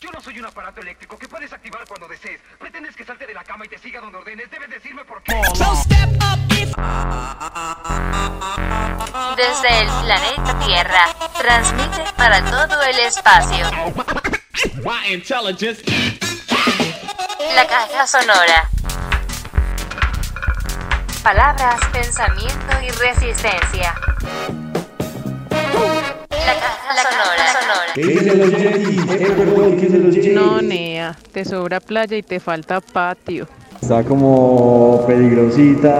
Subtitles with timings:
[0.00, 2.40] Yo no soy un aparato eléctrico que puedes activar cuando desees.
[2.58, 4.50] Pretendes que salte de la cama y te siga donde ordenes.
[4.50, 5.34] Debes decirme por qué.
[9.36, 11.04] Desde el planeta Tierra,
[11.36, 13.70] transmite para todo el espacio.
[17.54, 18.70] La caja sonora.
[21.22, 23.94] Palabras, pensamiento y resistencia.
[26.30, 27.52] La caja sonora.
[27.60, 27.92] sonora.
[27.94, 29.00] ¿Qué dicen los Yetis?
[29.10, 30.34] Eh, perdón, ¿qué dicen los Yetis?
[30.34, 33.46] No, Nea, te sobra playa y te falta patio.
[33.80, 35.90] Está como peligrosita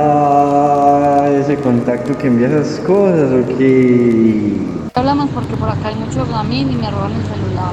[1.40, 4.52] ese contacto que envía esas cosas, ¿o qué?
[4.95, 7.72] Hablamos porque por acá hay mucho gamín y me roban el celular.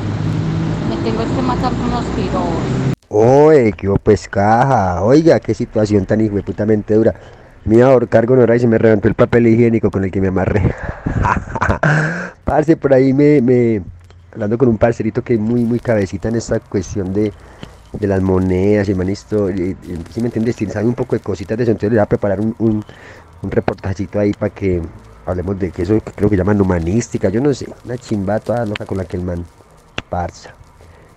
[0.90, 2.88] Me tengo que matar con los pirobos.
[3.10, 5.04] Oye, qué pues caja.
[5.04, 7.14] Oiga, qué situación tan hijueputamente dura.
[7.68, 10.30] Me iba a ahorcar y se me reventó el papel higiénico con el que me
[10.30, 10.74] amarré.
[12.46, 13.82] Parce, por ahí me, me.
[14.32, 17.34] Hablando con un parcerito que es muy, muy cabecita en esta cuestión de,
[17.92, 19.50] de las monedas y manisto.
[19.50, 21.72] Si me entiendes, sabe un poco de cositas de eso.
[21.72, 22.86] Entonces le voy a preparar un, un,
[23.42, 24.82] un reportajito ahí para que
[25.26, 27.28] hablemos de que eso creo que llaman humanística.
[27.30, 29.46] Yo no sé, una chimba toda loca con la que el man
[30.10, 30.56] parza.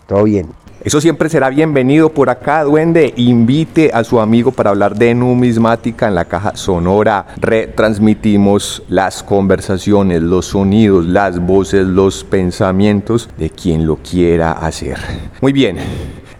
[0.06, 0.48] Todo bien.
[0.82, 3.12] Eso siempre será bienvenido por acá, duende.
[3.16, 7.26] Invite a su amigo para hablar de numismática en la caja sonora.
[7.38, 14.96] Retransmitimos las conversaciones, los sonidos, las voces, los pensamientos de quien lo quiera hacer.
[15.42, 15.76] Muy bien.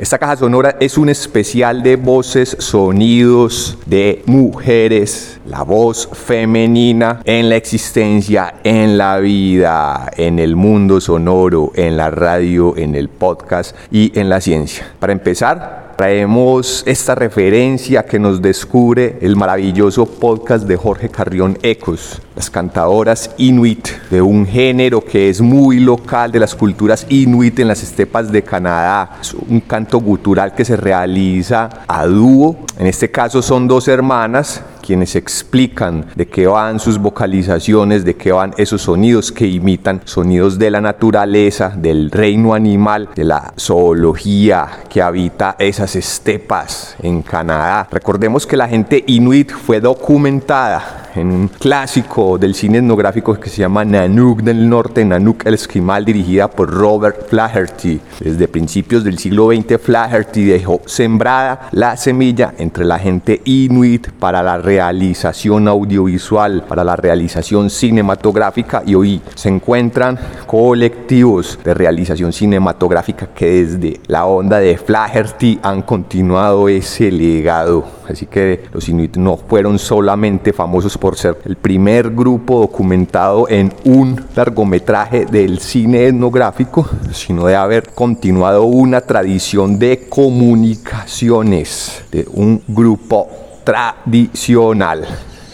[0.00, 7.50] Esta caja sonora es un especial de voces, sonidos de mujeres, la voz femenina en
[7.50, 13.76] la existencia, en la vida, en el mundo sonoro, en la radio, en el podcast
[13.90, 14.90] y en la ciencia.
[14.98, 22.22] Para empezar, traemos esta referencia que nos descubre el maravilloso podcast de Jorge Carrión Ecos,
[22.40, 27.68] las cantadoras inuit, de un género que es muy local de las culturas inuit en
[27.68, 29.18] las estepas de Canadá.
[29.20, 34.62] Es un canto gutural que se realiza a dúo, en este caso son dos hermanas
[34.80, 40.58] quienes explican de qué van sus vocalizaciones, de qué van esos sonidos que imitan sonidos
[40.58, 47.86] de la naturaleza, del reino animal, de la zoología que habita esas estepas en Canadá.
[47.90, 53.58] Recordemos que la gente inuit fue documentada en un clásico del cine etnográfico que se
[53.58, 58.00] llama Nanook del Norte, Nanook el Esquimal, dirigida por Robert Flaherty.
[58.20, 64.42] Desde principios del siglo XX, Flaherty dejó sembrada la semilla entre la gente inuit para
[64.42, 73.28] la realización audiovisual, para la realización cinematográfica y hoy se encuentran colectivos de realización cinematográfica
[73.34, 77.99] que desde la onda de Flaherty han continuado ese legado.
[78.10, 83.72] Así que los inuit no fueron solamente famosos por ser el primer grupo documentado en
[83.84, 92.62] un largometraje del cine etnográfico, sino de haber continuado una tradición de comunicaciones de un
[92.68, 93.28] grupo
[93.64, 95.06] tradicional.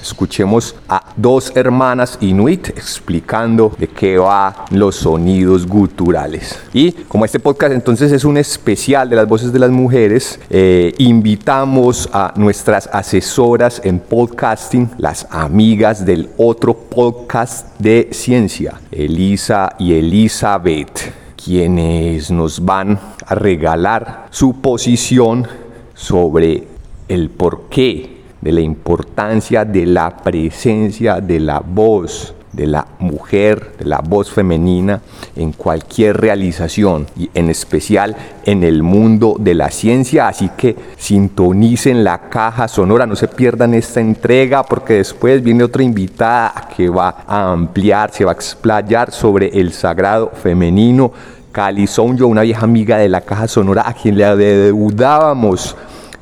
[0.06, 6.59] Escuchemos a dos hermanas inuit explicando de qué va los sonidos guturales.
[6.72, 10.95] Y como este podcast entonces es un especial de las voces de las mujeres, eh,
[10.99, 19.95] invitamos a nuestras asesoras en podcasting, las amigas del otro podcast de ciencia, Elisa y
[19.95, 25.49] Elizabeth, quienes nos van a regalar su posición
[25.95, 26.65] sobre
[27.09, 28.16] el porqué
[28.47, 34.31] de la importancia de la presencia de la voz de la mujer, de la voz
[34.31, 35.03] femenina
[35.34, 40.29] en cualquier realización y en especial en el mundo de la ciencia.
[40.29, 45.83] Así que sintonicen la caja sonora, no se pierdan esta entrega porque después viene otra
[45.83, 51.11] invitada que va a ampliar, se va a explayar sobre el sagrado femenino.
[51.51, 55.75] Cali Sonjo, una vieja amiga de la caja sonora a quien le adeudábamos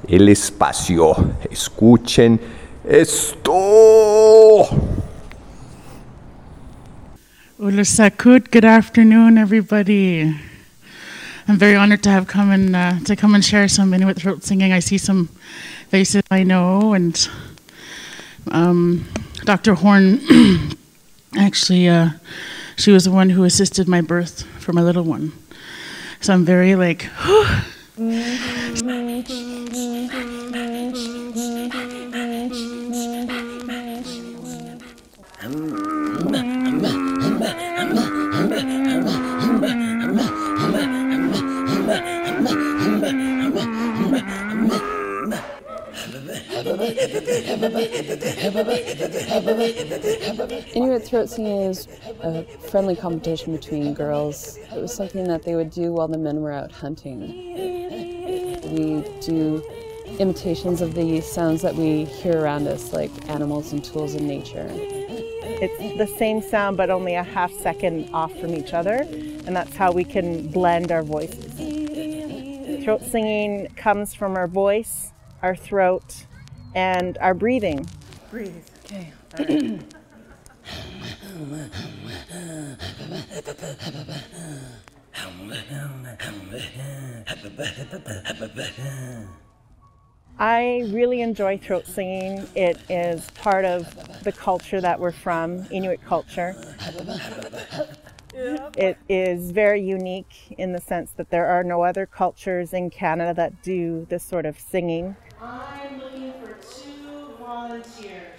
[0.08, 1.14] el espacio.
[1.50, 2.40] Escuchen
[2.88, 4.66] esto.
[7.58, 10.34] Ulasakut, good afternoon, everybody.
[11.46, 14.44] I'm very honored to have come and uh, to come and share some Inuit throat
[14.44, 14.72] singing.
[14.72, 15.28] I see some
[15.88, 17.28] faces I know, and
[18.50, 19.06] um,
[19.44, 19.74] Dr.
[19.74, 20.20] Horn,
[21.36, 22.10] actually, uh,
[22.76, 25.32] she was the one who assisted my birth for my little one.
[26.20, 27.08] So I'm very like.
[50.74, 51.88] Inuit throat singing is
[52.22, 54.56] a friendly competition between girls.
[54.56, 58.03] It was something that they would do while the men were out hunting.
[58.66, 59.62] We do
[60.18, 64.68] imitations of the sounds that we hear around us, like animals and tools in nature.
[64.70, 69.74] It's the same sound, but only a half second off from each other, and that's
[69.76, 71.52] how we can blend our voices.
[72.84, 75.12] Throat singing comes from our voice,
[75.42, 76.26] our throat,
[76.74, 77.88] and our breathing.
[78.30, 78.52] Breathe.
[78.84, 79.12] Okay.
[90.38, 92.46] I really enjoy throat singing.
[92.56, 96.56] It is part of the culture that we're from, Inuit culture.
[98.76, 103.32] It is very unique in the sense that there are no other cultures in Canada
[103.34, 105.14] that do this sort of singing.
[105.40, 108.32] I'm looking for two volunteers.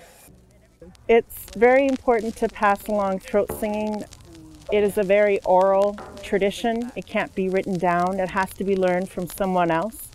[1.08, 4.04] It's very important to pass along throat singing.
[4.72, 6.92] It is a very oral tradition.
[6.96, 8.20] It can't be written down.
[8.20, 10.08] It has to be learned from someone else.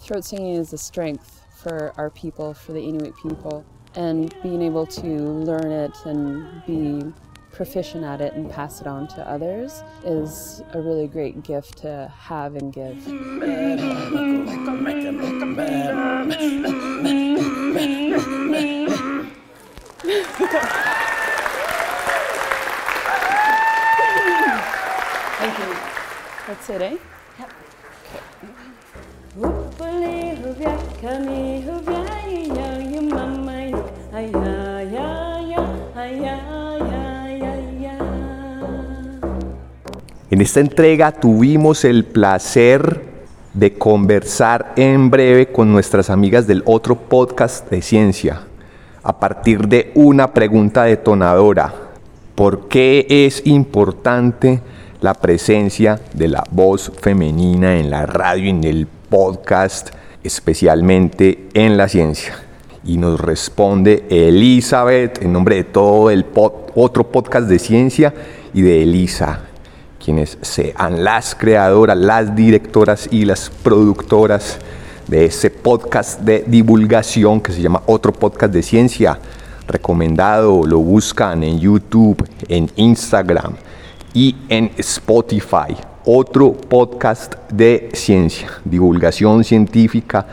[0.00, 3.64] Throat singing is a strength for our people, for the Inuit people,
[3.96, 7.12] and being able to learn it and be
[7.50, 12.12] proficient at it and pass it on to others is a really great gift to
[12.16, 13.04] have and give.
[25.46, 25.74] Thank you.
[26.48, 26.98] That's it, eh?
[40.30, 43.02] En esta entrega tuvimos el placer
[43.54, 48.40] de conversar en breve con nuestras amigas del otro podcast de ciencia,
[49.04, 51.72] a partir de una pregunta detonadora.
[52.34, 54.60] ¿Por qué es importante
[55.00, 59.90] la presencia de la voz femenina en la radio, en el podcast,
[60.22, 62.34] especialmente en la ciencia?
[62.84, 66.24] Y nos responde Elizabeth en nombre de todo el
[66.74, 68.14] otro podcast de ciencia
[68.54, 69.40] y de Elisa,
[70.02, 74.58] quienes sean las creadoras, las directoras y las productoras
[75.08, 79.18] de ese podcast de divulgación que se llama Otro Podcast de Ciencia.
[79.68, 83.54] Recomendado, lo buscan en YouTube, en Instagram
[84.16, 85.76] y en Spotify.
[86.06, 90.26] Otro podcast de ciencia, divulgación científica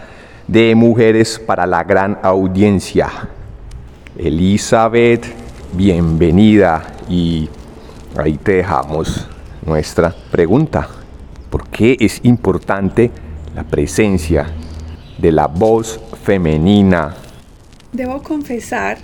[0.47, 3.09] de mujeres para la gran audiencia.
[4.17, 5.25] Elizabeth,
[5.73, 7.49] bienvenida y
[8.15, 9.27] ahí te dejamos
[9.65, 10.87] nuestra pregunta.
[11.49, 13.11] ¿Por qué es importante
[13.53, 14.49] la presencia
[15.17, 17.15] de la voz femenina?
[17.91, 18.99] Debo confesar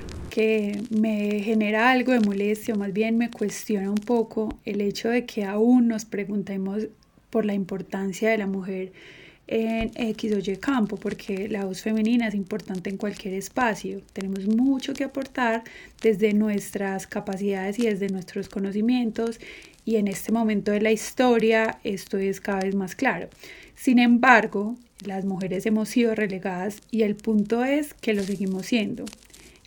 [0.89, 5.25] me genera algo de molestia, o más bien me cuestiona un poco el hecho de
[5.25, 6.87] que aún nos preguntemos
[7.29, 8.91] por la importancia de la mujer
[9.47, 14.01] en X o Y campo, porque la voz femenina es importante en cualquier espacio.
[14.13, 15.63] Tenemos mucho que aportar
[16.01, 19.39] desde nuestras capacidades y desde nuestros conocimientos
[19.83, 23.27] y en este momento de la historia esto es cada vez más claro.
[23.75, 29.05] Sin embargo, las mujeres hemos sido relegadas y el punto es que lo seguimos siendo.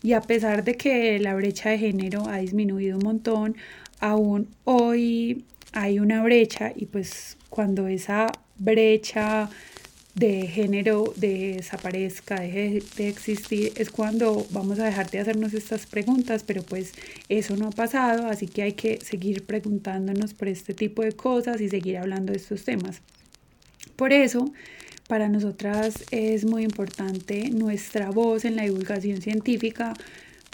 [0.02, 3.56] Y a pesar de que la brecha de género ha disminuido un montón,
[4.00, 8.26] aún hoy hay una brecha y pues cuando esa
[8.58, 9.48] brecha
[10.14, 16.44] de género desaparezca, deje de existir, es cuando vamos a dejar de hacernos estas preguntas,
[16.46, 16.92] pero pues
[17.30, 21.60] eso no ha pasado, así que hay que seguir preguntándonos por este tipo de cosas
[21.60, 23.00] y seguir hablando de estos temas.
[23.96, 24.52] Por eso,
[25.12, 29.92] para nosotras es muy importante nuestra voz en la divulgación científica,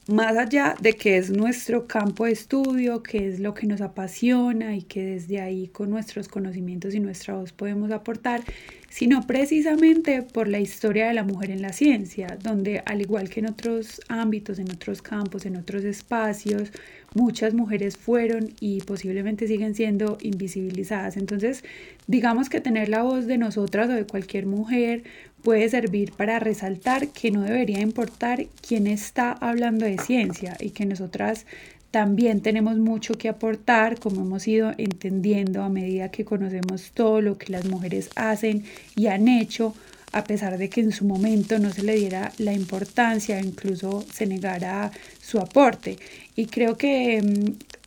[0.08, 4.74] más allá de que es nuestro campo de estudio, que es lo que nos apasiona
[4.74, 8.42] y que desde ahí con nuestros conocimientos y nuestra voz podemos aportar,
[8.88, 13.38] sino precisamente por la historia de la mujer en la ciencia, donde al igual que
[13.38, 16.72] en otros ámbitos, en otros campos, en otros espacios,
[17.18, 21.16] muchas mujeres fueron y posiblemente siguen siendo invisibilizadas.
[21.16, 21.64] Entonces,
[22.06, 25.02] digamos que tener la voz de nosotras o de cualquier mujer
[25.42, 30.86] puede servir para resaltar que no debería importar quién está hablando de ciencia y que
[30.86, 31.44] nosotras
[31.90, 37.36] también tenemos mucho que aportar, como hemos ido entendiendo a medida que conocemos todo lo
[37.38, 39.74] que las mujeres hacen y han hecho,
[40.12, 44.26] a pesar de que en su momento no se le diera la importancia, incluso se
[44.26, 45.98] negara su aporte.
[46.34, 47.22] Y creo que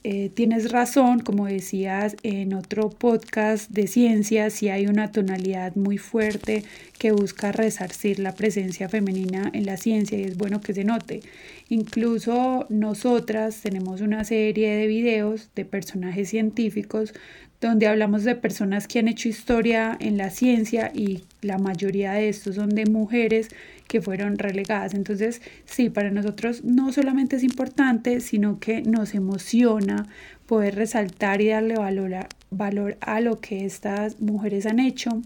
[0.04, 6.00] eh, tienes razón, como decías en otro podcast de ciencia, si hay una tonalidad muy
[6.00, 6.64] fuerte
[6.98, 11.22] que busca resarcir la presencia femenina en la ciencia y es bueno que se note.
[11.70, 17.14] Incluso nosotras tenemos una serie de videos de personajes científicos
[17.62, 22.28] donde hablamos de personas que han hecho historia en la ciencia y la mayoría de
[22.28, 23.50] estos son de mujeres
[23.92, 24.94] que fueron relegadas.
[24.94, 30.08] Entonces, sí, para nosotros no solamente es importante, sino que nos emociona
[30.46, 35.22] poder resaltar y darle valor a, valor a lo que estas mujeres han hecho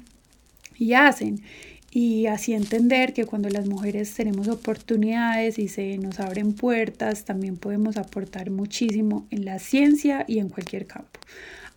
[0.79, 1.43] y hacen.
[1.91, 7.57] Y así entender que cuando las mujeres tenemos oportunidades y se nos abren puertas, también
[7.57, 11.19] podemos aportar muchísimo en la ciencia y en cualquier campo.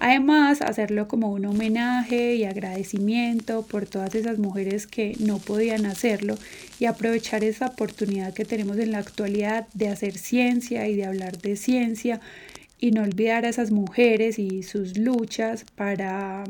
[0.00, 6.38] Además, hacerlo como un homenaje y agradecimiento por todas esas mujeres que no podían hacerlo
[6.78, 11.38] y aprovechar esa oportunidad que tenemos en la actualidad de hacer ciencia y de hablar
[11.38, 12.20] de ciencia
[12.78, 16.44] y no olvidar a esas mujeres y sus luchas para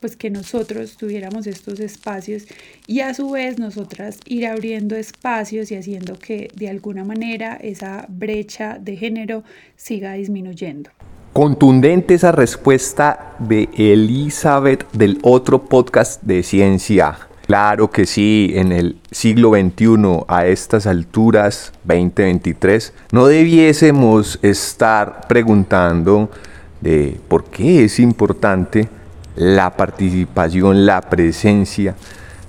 [0.00, 2.46] pues que nosotros tuviéramos estos espacios
[2.86, 8.04] y a su vez nosotras ir abriendo espacios y haciendo que de alguna manera esa
[8.08, 9.44] brecha de género
[9.76, 10.90] siga disminuyendo.
[11.36, 17.18] Contundente esa respuesta de Elizabeth del otro podcast de ciencia.
[17.46, 26.30] Claro que sí, en el siglo XXI, a estas alturas, 2023, no debiésemos estar preguntando
[26.80, 28.88] de por qué es importante
[29.34, 31.96] la participación, la presencia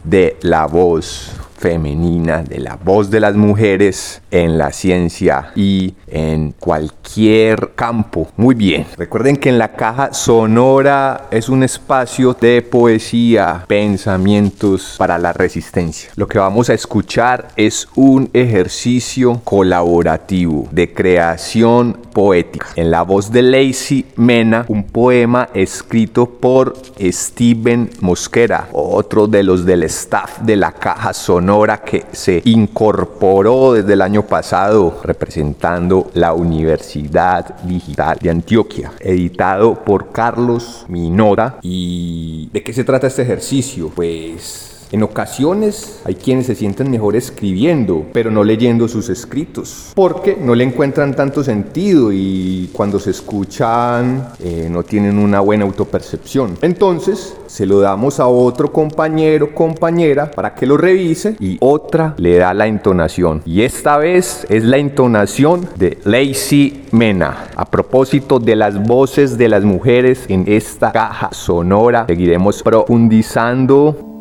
[0.06, 6.52] de la voz femenina, de la voz de las mujeres en la ciencia y en
[6.52, 8.28] cualquier campo.
[8.38, 8.86] Muy bien.
[8.96, 16.12] Recuerden que en la caja sonora es un espacio de poesía, pensamientos para la resistencia.
[16.16, 22.68] Lo que vamos a escuchar es un ejercicio colaborativo de creación poética.
[22.76, 29.66] En la voz de Lacey Mena, un poema escrito por Steven Mosquera, otro de los
[29.66, 31.47] del staff de la caja sonora
[31.86, 40.12] que se incorporó desde el año pasado representando la Universidad Digital de Antioquia, editado por
[40.12, 41.60] Carlos Minora.
[41.62, 43.90] ¿Y de qué se trata este ejercicio?
[43.96, 50.38] Pues en ocasiones hay quienes se sienten mejor escribiendo, pero no leyendo sus escritos, porque
[50.40, 56.58] no le encuentran tanto sentido y cuando se escuchan eh, no tienen una buena autopercepción.
[56.62, 62.38] Entonces se lo damos a otro compañero, compañera, para que lo revise y otra le
[62.38, 63.42] da la entonación.
[63.46, 67.48] Y esta vez es la entonación de Lacey Mena.
[67.56, 74.17] A propósito de las voces de las mujeres en esta caja sonora, seguiremos profundizando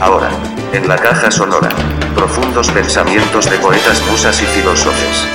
[0.00, 0.30] Ahora,
[0.72, 1.70] en la caja sonora,
[2.14, 5.26] profundos pensamientos de poetas, musas y filósofos.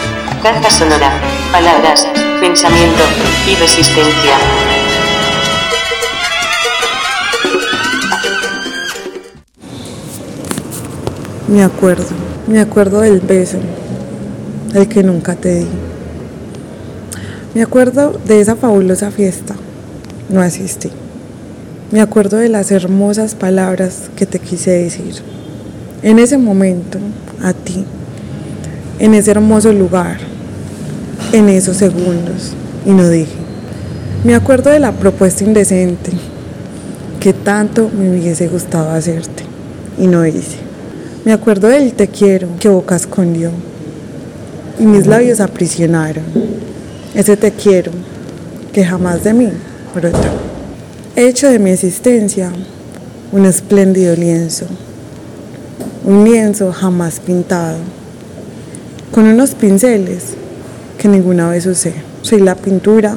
[0.41, 1.11] Caja sonora,
[1.51, 2.07] palabras,
[2.39, 3.03] pensamiento
[3.45, 4.37] y resistencia.
[11.49, 12.05] Me acuerdo,
[12.47, 13.57] me acuerdo del beso,
[14.73, 15.67] el que nunca te di.
[17.53, 19.55] Me acuerdo de esa fabulosa fiesta.
[20.29, 20.89] No asistí.
[21.93, 25.13] Me acuerdo de las hermosas palabras que te quise decir.
[26.01, 26.97] En ese momento,
[27.43, 27.85] a ti,
[28.97, 30.17] en ese hermoso lugar,
[31.33, 32.53] en esos segundos,
[32.87, 33.35] y no dije.
[34.23, 36.09] Me acuerdo de la propuesta indecente
[37.19, 39.43] que tanto me hubiese gustado hacerte,
[39.99, 40.57] y no hice.
[41.25, 43.51] Me acuerdo del te quiero que boca escondió,
[44.79, 46.23] y mis labios aprisionaron.
[47.13, 47.91] Ese te quiero
[48.73, 49.49] que jamás de mí
[49.93, 50.52] brotó.
[51.15, 52.51] He hecho de mi existencia
[53.31, 54.65] un espléndido lienzo,
[56.03, 57.77] un lienzo jamás pintado,
[59.11, 60.33] con unos pinceles
[60.97, 61.93] que ninguna vez usé.
[62.23, 63.15] Soy la pintura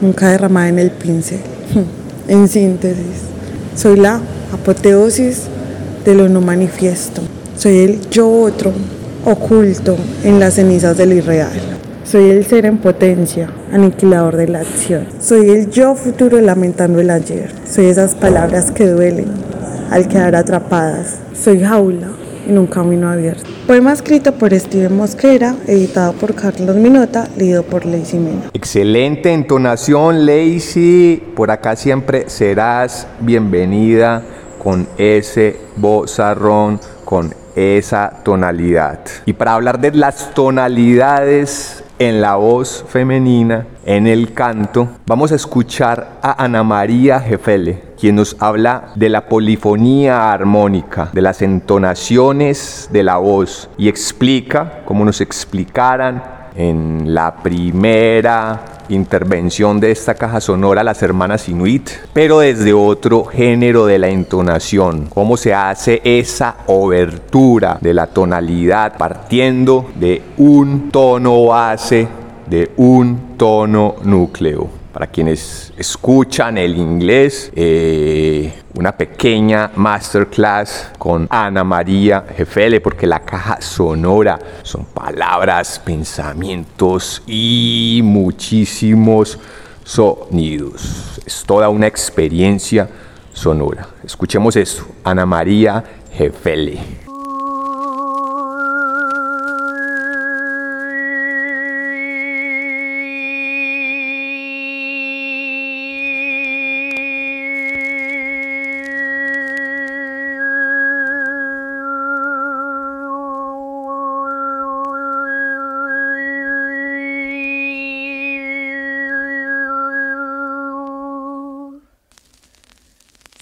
[0.00, 1.40] nunca derramada en el pincel.
[2.28, 3.22] En síntesis,
[3.74, 4.20] soy la
[4.52, 5.46] apoteosis
[6.04, 7.20] de lo no manifiesto.
[7.56, 8.72] Soy el yo otro
[9.24, 11.79] oculto en las cenizas del irreal.
[12.10, 15.06] Soy el ser en potencia, aniquilador de la acción.
[15.20, 17.52] Soy el yo futuro lamentando el ayer.
[17.64, 19.28] Soy esas palabras que duelen
[19.92, 21.20] al quedar atrapadas.
[21.34, 22.08] Soy jaula
[22.48, 23.48] en un camino abierto.
[23.68, 28.50] Poema escrito por Steven Mosquera, editado por Carlos Minota, leído por Lacey Mena.
[28.54, 31.22] Excelente entonación, Lacey.
[31.36, 34.20] Por acá siempre serás bienvenida
[34.58, 38.98] con ese vozarrón, con esa tonalidad.
[39.26, 45.34] Y para hablar de las tonalidades en la voz femenina, en el canto, vamos a
[45.34, 47.90] escuchar a Ana María Jefele.
[48.00, 54.80] quien nos habla de la polifonía armónica, de las entonaciones de la voz y explica,
[54.86, 62.40] como nos explicaran en la primera intervención de esta caja sonora las hermanas Inuit, pero
[62.40, 69.90] desde otro género de la entonación, cómo se hace esa obertura de la tonalidad partiendo
[69.94, 72.08] de un tono base,
[72.48, 81.64] de un tono núcleo para quienes escuchan el inglés, eh, una pequeña masterclass con Ana
[81.64, 89.38] María Jefele, porque la caja sonora son palabras, pensamientos y muchísimos
[89.84, 91.20] sonidos.
[91.24, 92.88] Es toda una experiencia
[93.32, 93.88] sonora.
[94.04, 97.09] Escuchemos esto, Ana María Jefele.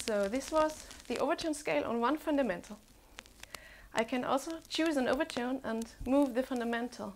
[0.09, 2.79] This was the overtone scale on one fundamental.
[3.93, 7.15] I can also choose an overtone and move the fundamental.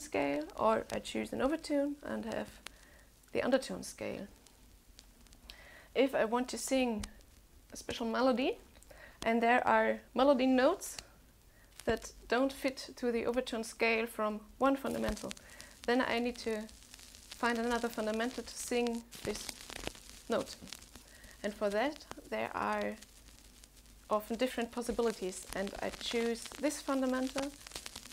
[0.00, 2.48] Scale, or I choose an overtone and have
[3.32, 4.26] the undertone scale.
[5.94, 7.06] If I want to sing
[7.72, 8.58] a special melody,
[9.24, 10.96] and there are melody notes
[11.84, 15.30] that don't fit to the overtone scale from one fundamental,
[15.86, 16.62] then I need to
[17.30, 19.46] find another fundamental to sing this
[20.28, 20.56] note.
[21.42, 22.96] And for that, there are
[24.10, 27.52] often different possibilities, and I choose this fundamental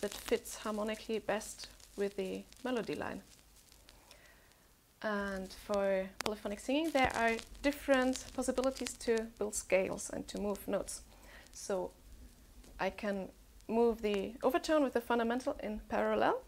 [0.03, 3.21] that fits harmonically best with the melody line.
[5.01, 11.03] And for polyphonic singing, there are different possibilities to build scales and to move notes.
[11.53, 11.91] So
[12.81, 13.29] I can
[13.69, 16.41] move the overtone with the fundamental in parallel.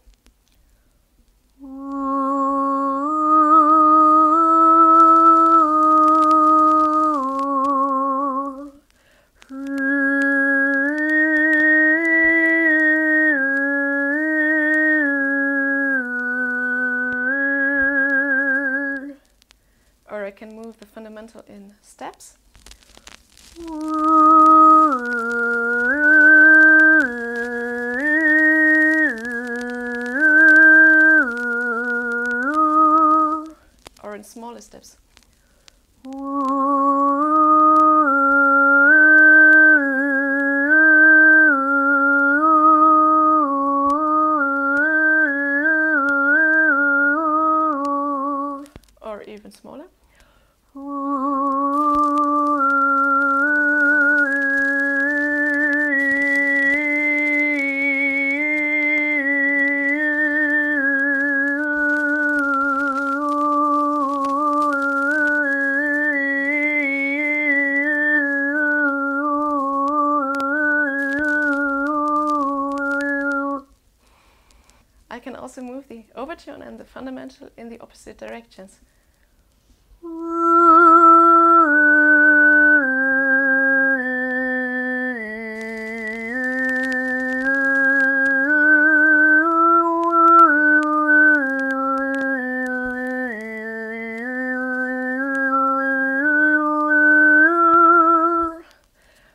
[21.26, 22.36] Fundamental in steps.
[34.02, 34.96] Or in smaller steps.
[49.02, 49.86] Or even smaller.
[76.26, 78.80] Overtone and the fundamental in the opposite directions.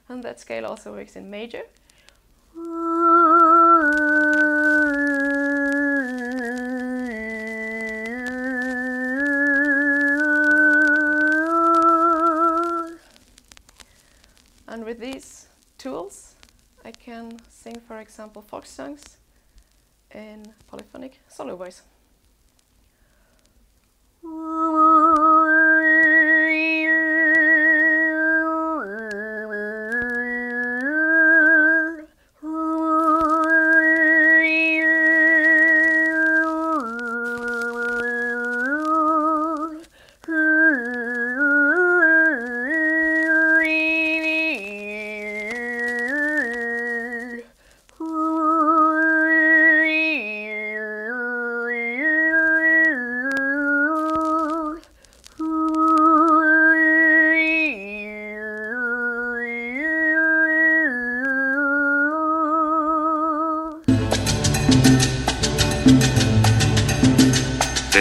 [0.09, 1.63] And that scale also works in major.
[18.01, 19.03] For example, folk songs
[20.11, 21.83] in polyphonic solo voice.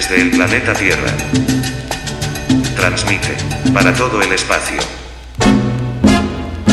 [0.01, 1.13] Desde el planeta Tierra.
[2.75, 3.37] Transmite
[3.75, 4.79] para todo el espacio.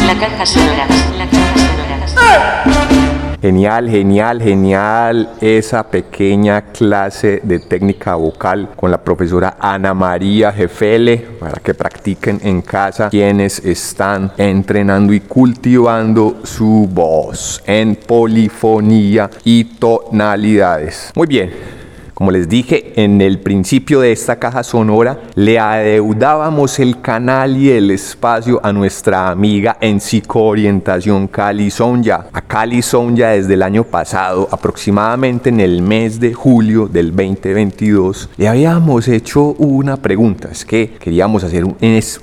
[0.06, 0.88] La caja sonora.
[1.18, 3.38] La caja sonora.
[3.42, 11.18] Genial, genial, genial esa pequeña clase de técnica vocal con la profesora Ana María Jefele
[11.38, 19.66] para que practiquen en casa quienes están entrenando y cultivando su voz en polifonía y
[19.66, 21.12] tonalidades.
[21.13, 21.78] Muy bien.
[22.18, 27.70] Como les dije en el principio de esta caja sonora, le adeudábamos el canal y
[27.70, 32.26] el espacio a nuestra amiga en psicoorientación Cali Sonja.
[32.34, 38.32] A Cali Sonja desde el año pasado, aproximadamente en el mes de julio del 2022,
[38.36, 40.50] le habíamos hecho una pregunta.
[40.52, 41.78] Es que queríamos hacer un,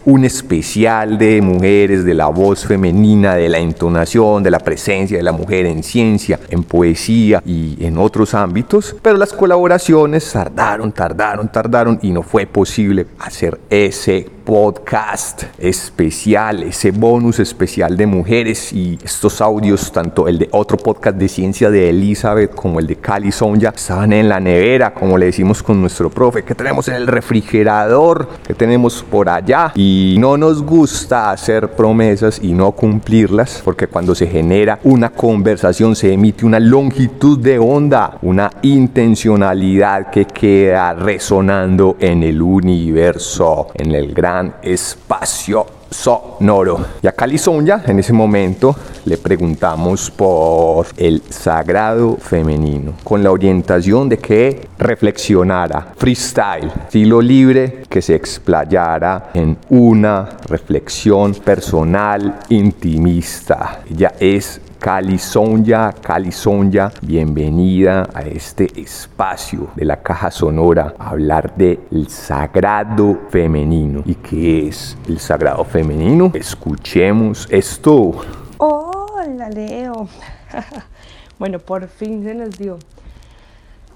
[0.07, 5.23] un especial de mujeres, de la voz femenina, de la entonación, de la presencia de
[5.23, 11.49] la mujer en ciencia, en poesía y en otros ámbitos, pero las colaboraciones tardaron, tardaron,
[11.49, 18.99] tardaron y no fue posible hacer ese podcast especial, ese bonus especial de mujeres y
[19.03, 23.33] estos audios, tanto el de otro podcast de ciencia de Elizabeth como el de Cali
[23.33, 27.07] Sonja, estaban en la nevera, como le decimos con nuestro profe, que tenemos en el
[27.07, 33.87] refrigerador, que tenemos por allá y no nos gusta hacer promesas y no cumplirlas, porque
[33.87, 40.93] cuando se genera una conversación se emite una longitud de onda, una intencionalidad que queda
[40.93, 46.85] resonando en el universo, en el gran espacio sonoro.
[47.03, 53.31] Y a Cali Sonja, en ese momento, le preguntamos por el sagrado femenino, con la
[53.31, 63.83] orientación de que reflexionara, freestyle, estilo libre, que se explayara en una reflexión personal, intimista.
[63.89, 71.09] Ella es Cali Sonja, Cali Sonja, bienvenida a este espacio de la caja sonora a
[71.09, 74.03] hablar del sagrado femenino.
[74.05, 76.33] ¿Y qué es el sagrado femenino?
[76.35, 78.27] Escuchemos esto.
[78.59, 80.07] Hola Leo.
[81.39, 82.79] bueno, por fin se nos dio.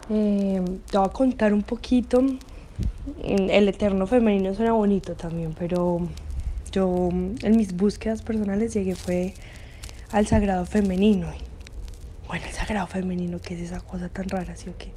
[0.08, 2.22] Eh, te voy a contar un poquito.
[3.22, 6.00] El eterno femenino suena bonito también, pero
[6.72, 9.34] yo en mis búsquedas personales llegué fue
[10.12, 11.28] al sagrado femenino.
[12.26, 14.92] Bueno, el sagrado femenino, ¿qué es esa cosa tan rara, sí o qué?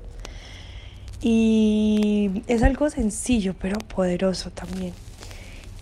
[1.21, 4.93] Y es algo sencillo, pero poderoso también.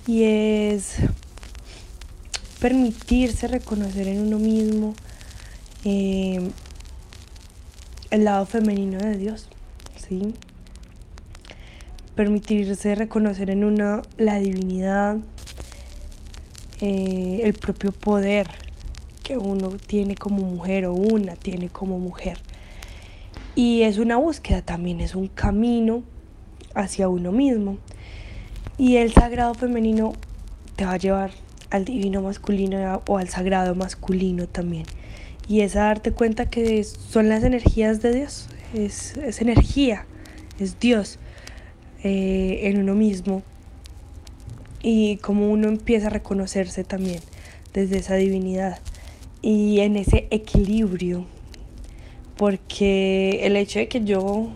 [0.06, 0.96] Y es
[2.60, 4.94] permitirse reconocer en uno mismo
[5.86, 6.52] eh,
[8.12, 9.48] el lado femenino de Dios,
[9.96, 10.34] ¿sí?
[12.16, 15.18] Permitirse reconocer en uno la divinidad,
[16.82, 18.69] eh, el propio poder
[19.30, 22.40] que uno tiene como mujer o una tiene como mujer.
[23.54, 26.02] Y es una búsqueda también, es un camino
[26.74, 27.78] hacia uno mismo.
[28.80, 30.14] Y el sagrado femenino
[30.76, 31.30] te va a llevar
[31.70, 34.86] al divino masculino o al sagrado masculino también.
[35.48, 40.08] Y es darte cuenta que son las energías de Dios, es, energía,
[40.60, 41.20] es Dios
[42.04, 43.44] eh, en uno mismo.
[44.82, 47.20] Y como uno empieza a reconocerse también
[47.74, 48.80] desde esa divinidad
[49.42, 51.26] y en ese equilibrio,
[52.38, 54.50] porque el hecho de que yo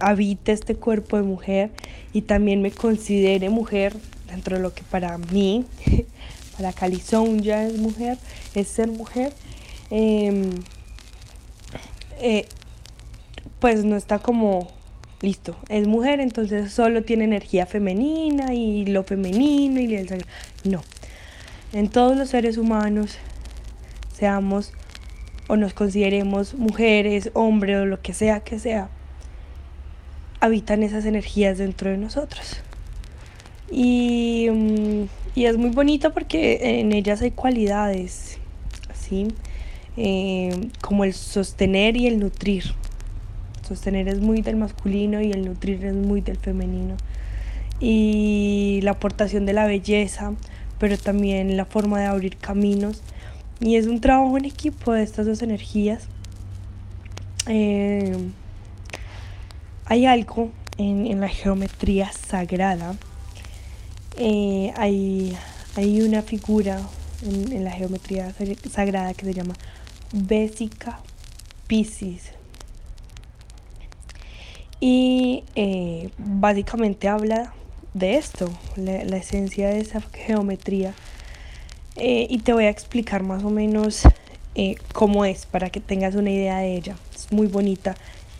[0.00, 1.70] habite este cuerpo de mujer
[2.12, 3.94] y también me considere mujer
[4.28, 5.64] dentro de lo que para mí,
[6.56, 8.18] para Calizón ya es mujer,
[8.54, 9.32] es ser mujer,
[9.90, 10.50] em,
[12.20, 12.46] eh,
[13.60, 14.68] pues no está como
[15.20, 20.24] listo, es mujer, entonces solo tiene energía femenina y lo femenino y el
[20.64, 20.82] No,
[21.72, 23.18] en todos los seres humanos
[24.16, 24.72] seamos
[25.48, 28.88] o nos consideremos mujeres, hombres o lo que sea que sea,
[30.40, 32.60] habitan esas energías dentro de nosotros.
[33.70, 35.02] Y, mm,
[35.36, 38.38] es muy bonito porque en ellas hay cualidades,
[38.94, 39.28] ¿sí?
[39.96, 42.64] Eh, como el sostener y el nutrir.
[43.68, 46.96] Sostener es muy del masculino y el nutrir es muy del femenino.
[47.80, 50.32] Y la aportación de la belleza,
[50.78, 53.02] pero también la forma de abrir caminos
[53.60, 56.04] y es un trabajo en equipo de estas dos energías.
[57.46, 58.30] Eh,
[59.86, 62.96] hay algo en, la geometría sagrada.
[64.18, 65.36] Eh, hay,
[65.76, 66.80] hay, una figura
[67.22, 68.34] en, la geometría
[68.70, 69.54] sagrada que se llama
[70.12, 71.00] Vésica
[71.66, 72.32] Piscis.
[74.80, 77.54] Y eh, básicamente habla
[77.94, 80.92] de esto, la esencia de esa geometría
[81.96, 84.02] eh, y te voy a explicar más o menos
[84.54, 86.96] eh, cómo es para que tengas una idea de ella.
[87.14, 87.94] Es muy bonita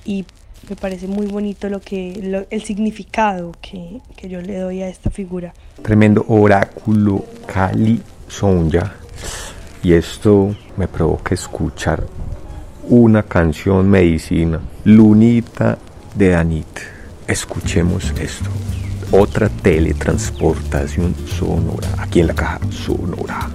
[0.04, 0.24] y
[0.68, 5.10] me parece muy bonito lo que, el significado que, que yo le doy a esta
[5.10, 5.54] figura.
[5.82, 8.94] Tremendo oráculo Kali Sonja.
[9.82, 12.04] Y esto me provoca escuchar
[12.88, 15.78] una canción medicina, Lunita
[16.14, 16.66] de Danit.
[17.26, 18.50] Escuchemos esto.
[19.12, 23.48] Otra teletransportación sonora, aquí en la caja sonora.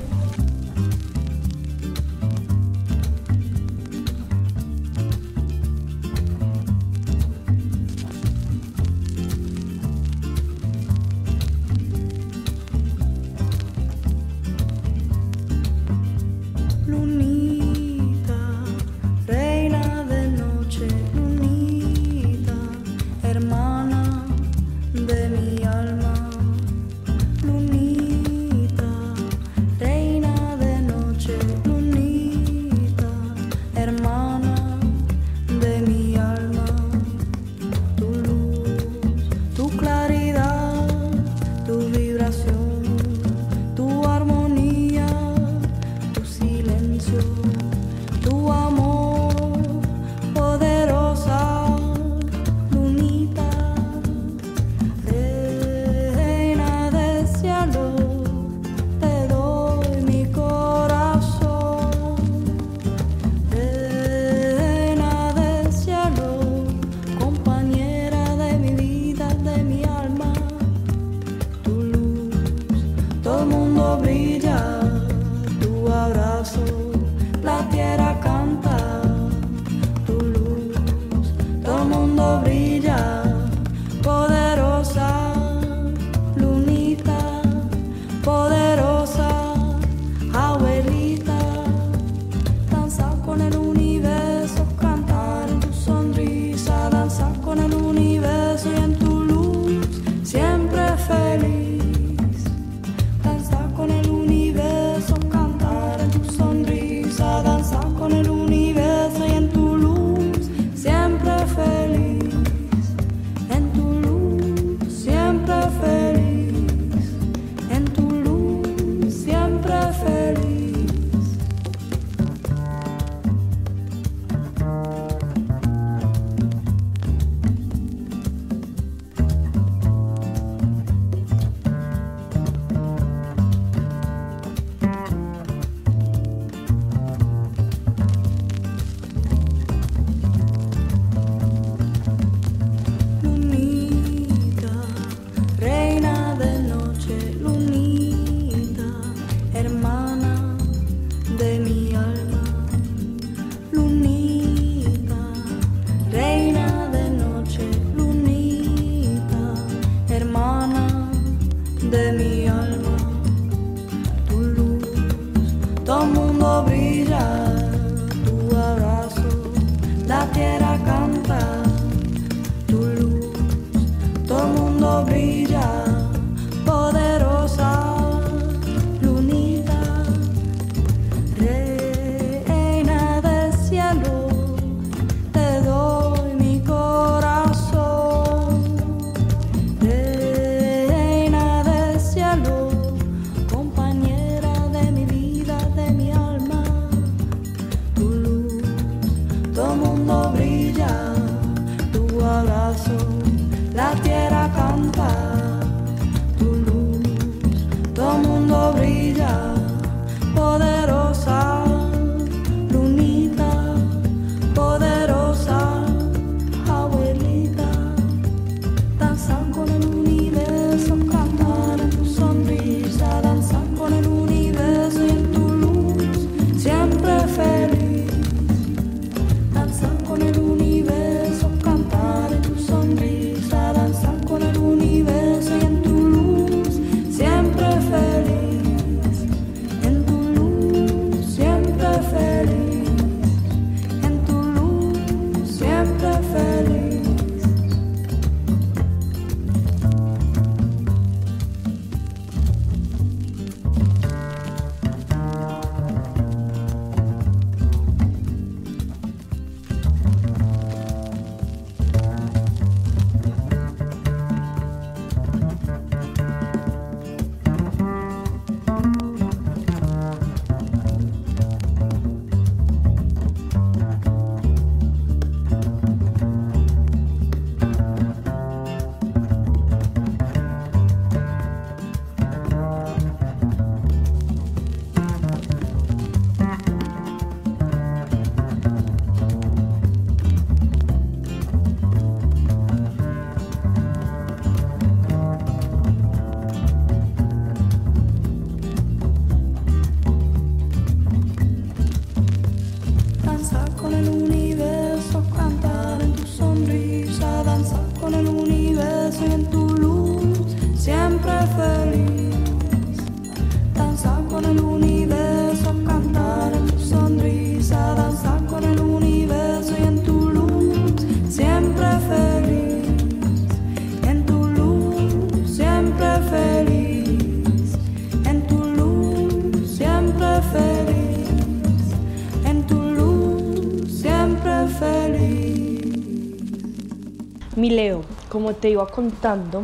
[337.62, 339.62] Mi Leo, como te iba contando,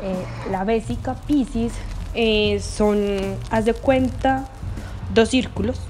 [0.00, 0.14] eh,
[0.52, 1.72] la Bésica Piscis
[2.14, 4.46] eh, son, haz de cuenta,
[5.12, 5.80] dos círculos.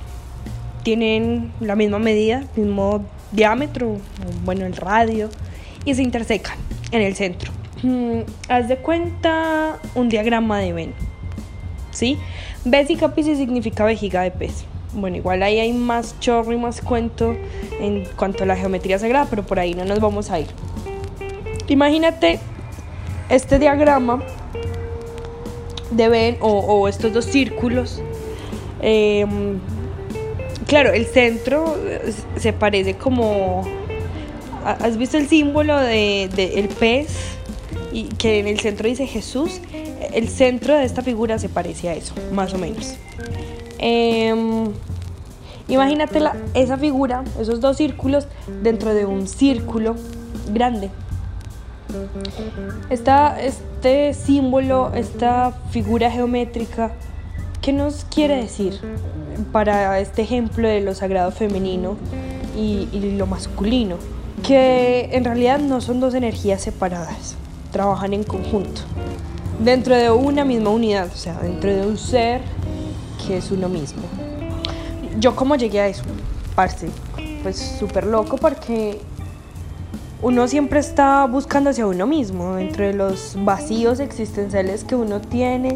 [0.84, 3.98] Tienen la misma medida, mismo diámetro,
[4.46, 5.28] bueno, el radio,
[5.84, 6.56] y se intersecan
[6.92, 7.52] en el centro.
[7.82, 10.94] Mm, haz de cuenta un diagrama de Venn.
[11.90, 12.16] ¿Sí?
[12.64, 14.64] Bésica Piscis significa vejiga de pez.
[14.94, 17.36] Bueno, igual ahí hay más chorro y más cuento
[17.80, 20.46] en cuanto a la geometría sagrada, pero por ahí no nos vamos a ir.
[21.68, 22.40] Imagínate
[23.28, 24.22] este diagrama
[25.90, 28.02] de Venn o, estos dos círculos.
[28.82, 29.24] Eh,
[30.66, 31.76] claro, el centro
[32.36, 33.62] se parece como...
[34.64, 37.08] ¿Has visto el símbolo del de, el pez?
[37.92, 39.60] Y que en el centro dice Jesús.
[40.12, 42.94] El centro de esta figura se parece a eso, más o menos.
[43.78, 44.34] Eh,
[45.68, 48.26] imagínate la, esa figura, esos dos círculos,
[48.62, 49.96] dentro de un círculo
[50.52, 50.90] grande.
[52.90, 56.92] Esta, este símbolo, esta figura geométrica,
[57.60, 58.80] ¿qué nos quiere decir
[59.52, 61.96] para este ejemplo de lo sagrado femenino
[62.56, 63.96] y, lo masculino?
[64.46, 67.36] Que en realidad no son dos energías separadas,
[67.72, 68.82] trabajan en conjunto,
[69.60, 72.42] dentro de una misma unidad, o sea, dentro de un ser
[73.26, 74.02] que es uno mismo.
[75.18, 76.02] Yo como llegué a eso,
[76.54, 76.88] parce,
[77.42, 79.00] pues súper loco porque
[80.24, 85.74] uno siempre está buscando hacia uno mismo, dentro de los vacíos existenciales que uno tiene,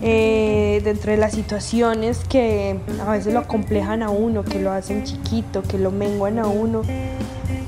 [0.00, 5.02] eh, dentro de las situaciones que a veces lo acomplejan a uno, que lo hacen
[5.02, 6.82] chiquito, que lo menguan a uno,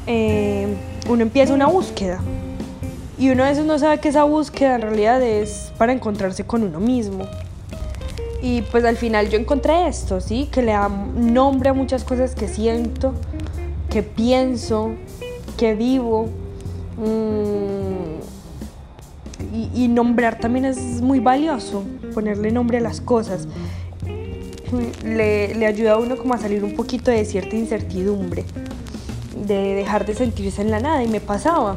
[0.07, 0.77] eh,
[1.09, 2.21] uno empieza una búsqueda.
[3.19, 6.63] Y uno a veces no sabe que esa búsqueda en realidad es para encontrarse con
[6.63, 7.27] uno mismo.
[8.41, 10.49] Y pues al final yo encontré esto, ¿sí?
[10.53, 13.15] Que le da nombre a muchas cosas que siento,
[13.91, 14.93] que pienso,
[15.57, 16.29] que vivo.
[16.97, 18.05] Mmm,
[19.75, 23.47] y, nombrar también es muy valioso, ponerle nombre a las cosas.
[25.05, 28.45] Le, le, ayuda a uno como a salir un poquito de cierta incertidumbre,
[29.47, 31.77] de dejar de sentirse en la nada y me pasaba.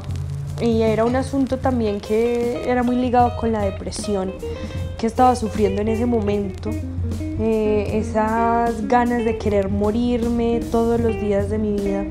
[0.60, 4.34] Y era un asunto también que era muy ligado con la depresión
[4.98, 6.72] que estaba sufriendo en ese momento.
[7.40, 12.06] Eh, esas ganas de querer morirme todos los días de mi vida.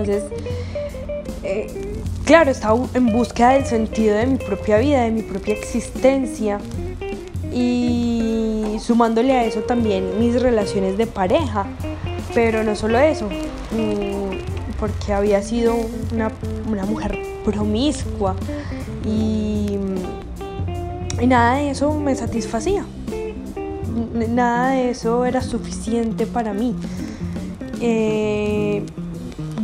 [0.00, 0.24] Entonces,
[1.42, 1.66] eh,
[2.24, 6.58] claro, estaba en búsqueda del sentido de mi propia vida, de mi propia existencia.
[7.52, 11.66] Y sumándole a eso también mis relaciones de pareja.
[12.34, 13.30] Pero no solo eso,
[14.78, 15.74] porque había sido
[16.12, 16.30] una,
[16.86, 18.36] mujer promiscua
[19.06, 19.78] y,
[21.20, 22.84] y nada de eso me satisfacía.
[24.28, 26.74] Nada de eso era suficiente para mí.
[27.80, 28.84] Eh,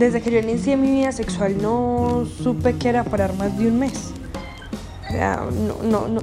[0.03, 3.79] desde que yo inicié mi vida sexual no supe que era parar más de un
[3.79, 4.11] mes.
[5.09, 6.21] O sea, no, no, no,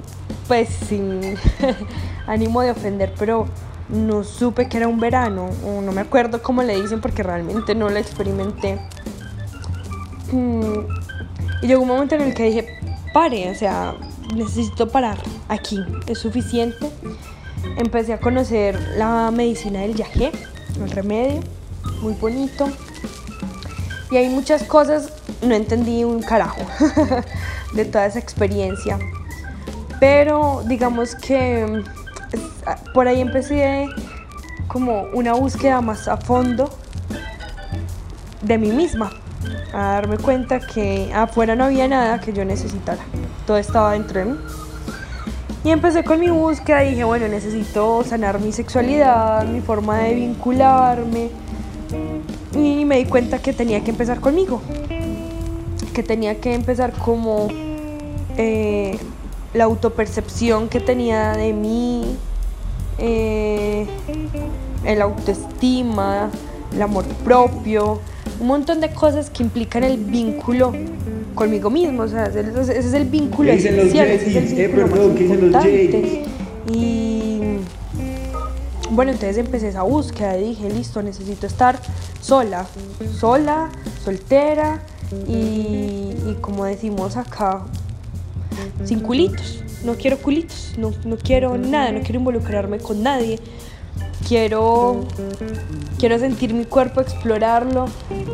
[0.50, 1.36] pues sin
[2.28, 3.46] ánimo de ofender, pero
[3.88, 7.74] no supe que era un verano, o no me acuerdo cómo le dicen porque realmente
[7.74, 8.80] no lo experimenté.
[10.34, 12.80] Y llegó un momento en el que dije,
[13.14, 13.96] pare, o sea,
[14.36, 15.18] necesito parar
[15.48, 16.92] aquí, es suficiente.
[17.78, 20.32] Empecé a conocer la medicina del yagé,
[20.82, 21.40] el remedio,
[22.02, 22.68] muy bonito.
[24.12, 26.62] Y hay muchas cosas, no entendí un carajo
[27.74, 28.98] de toda esa experiencia.
[30.00, 31.84] Pero digamos que
[32.94, 33.88] por ahí empecé
[34.68, 36.70] como una búsqueda más a fondo
[38.42, 39.12] de mí misma,
[39.74, 43.02] a darme cuenta que afuera no había nada que yo necesitara,
[43.46, 44.38] todo estaba dentro de mí.
[45.64, 50.16] Y empecé con mi búsqueda y dije, bueno, necesito sanar mi sexualidad, mi forma de
[50.16, 51.30] vincularme.
[52.56, 54.62] Y me di cuenta que tenía que empezar conmigo,
[55.94, 57.48] que tenía que empezar como
[58.38, 58.98] eh,
[59.54, 62.16] la autopercepción que tenía de mí,
[62.98, 63.86] eh,
[64.86, 66.30] el autoestima,
[66.74, 68.00] el amor propio,
[68.40, 70.74] un montón de cosas que implican el vínculo
[71.36, 76.26] conmigo mismo, o sea, ese es el vínculo esencial, ese es el vínculo más importante.
[76.72, 77.29] Y
[78.92, 81.80] bueno, entonces empecé esa búsqueda y dije, listo, necesito estar
[82.22, 82.66] sola,
[83.18, 83.70] sola,
[84.04, 84.82] soltera
[85.28, 87.64] y, como decimos acá,
[88.84, 89.64] sin culitos.
[89.84, 93.40] No quiero culitos, no, no quiero nada, no quiero involucrarme con nadie.
[94.28, 95.06] Quiero,
[95.98, 97.86] quiero sentir mi cuerpo, explorarlo,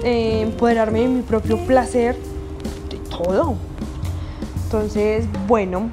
[0.03, 2.17] eh, empoderarme de mi propio placer,
[2.89, 3.55] de todo.
[4.65, 5.91] Entonces, bueno,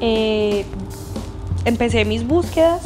[0.00, 0.64] eh,
[1.64, 2.82] empecé mis búsquedas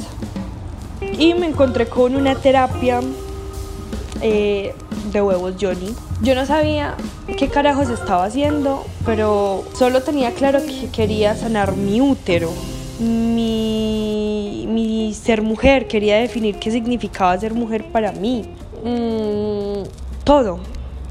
[1.18, 3.00] y me encontré con una terapia
[4.20, 4.74] eh,
[5.12, 5.94] de huevos Johnny.
[6.22, 6.94] Yo no sabía
[7.36, 12.50] qué carajos estaba haciendo, pero solo tenía claro que quería sanar mi útero.
[13.00, 13.92] Mi,
[15.14, 18.44] ser mujer, quería definir qué significaba ser mujer para mí.
[18.84, 19.84] Mm,
[20.24, 20.58] todo,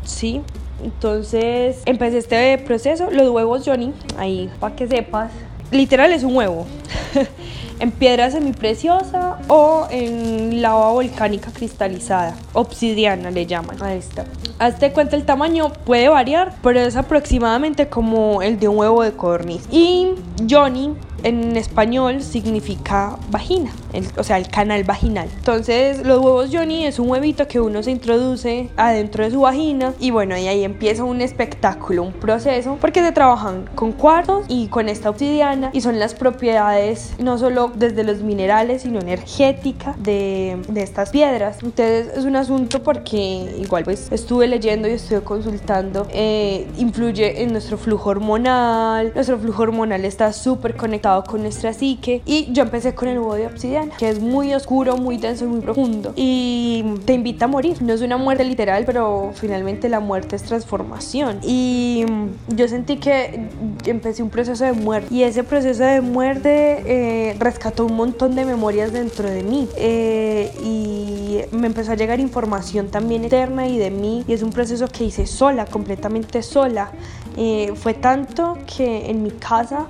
[0.04, 0.42] ¿sí?
[0.84, 5.32] Entonces empecé este proceso, los huevos Johnny, ahí para que sepas,
[5.74, 6.66] literal es un huevo.
[7.80, 12.36] en piedra semipreciosa o en lava volcánica cristalizada.
[12.54, 14.26] Obsidiana le llaman a esta.
[14.60, 19.12] Hazte cuenta el tamaño puede variar, pero es aproximadamente como el de un huevo de
[19.14, 19.68] codorniz.
[19.72, 20.12] Y
[20.50, 20.94] Johnny
[21.24, 23.72] en español significa vagina,
[24.18, 25.30] o sea, el canal vaginal.
[25.38, 29.94] Entonces, los huevos Johnny es un huevito que uno se introduce adentro de su vagina
[30.00, 34.68] y bueno, y ahí empieza un espectáculo, un proceso, porque se trabajan con cuartos y
[34.68, 40.58] con esta obsidiana y son las propiedades no solo desde los minerales, sino energética de,
[40.68, 41.58] de estas piedras.
[41.64, 47.52] Entonces, es un asunto porque igual pues estuve leyendo y estuve consultando, eh, influye en
[47.52, 52.96] nuestro flujo hormonal, nuestro flujo hormonal está súper conectado con nuestra psique y yo empecé
[52.96, 56.14] con el huevo de obsidiana, que es muy oscuro, muy denso y muy profundo.
[56.16, 60.44] Y te invita a morir, no es una muerte literal, pero finalmente la muerte es
[60.44, 61.40] transformación.
[61.44, 62.06] Y
[62.48, 63.50] yo sentí que
[63.86, 65.14] empecé un proceso de muerte.
[65.14, 69.68] Y ese proceso de muerte eh, rescató un montón de memorias dentro de mí.
[69.78, 74.24] Eh, y me empezó a llegar información también externa y de mí.
[74.28, 76.92] Y es un proceso que hice sola, completamente sola.
[77.38, 79.88] Eh, fue tanto que en mi casa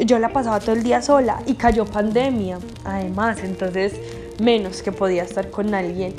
[0.00, 3.94] yo la pasaba todo el día sola y cayó pandemia, además, entonces
[4.40, 6.14] menos que podía estar con alguien.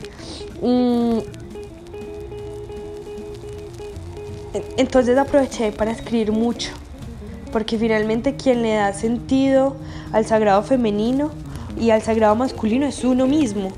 [0.62, 1.20] Mm.
[4.78, 6.72] Entonces aproveché para escribir mucho,
[7.52, 9.76] porque finalmente quien le da sentido
[10.12, 11.32] al sagrado femenino
[11.80, 13.72] y al sagrado masculino es uno mismo,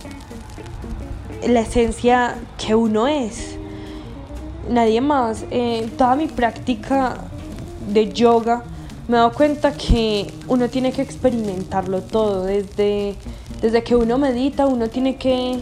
[1.48, 3.58] la esencia que uno es.
[4.70, 5.46] Nadie más.
[5.52, 7.18] Eh, toda mi práctica
[7.88, 8.64] de yoga
[9.14, 12.46] me he dado cuenta que uno tiene que experimentarlo todo.
[12.46, 13.14] Desde,
[13.62, 15.60] desde que uno medita, uno tiene que,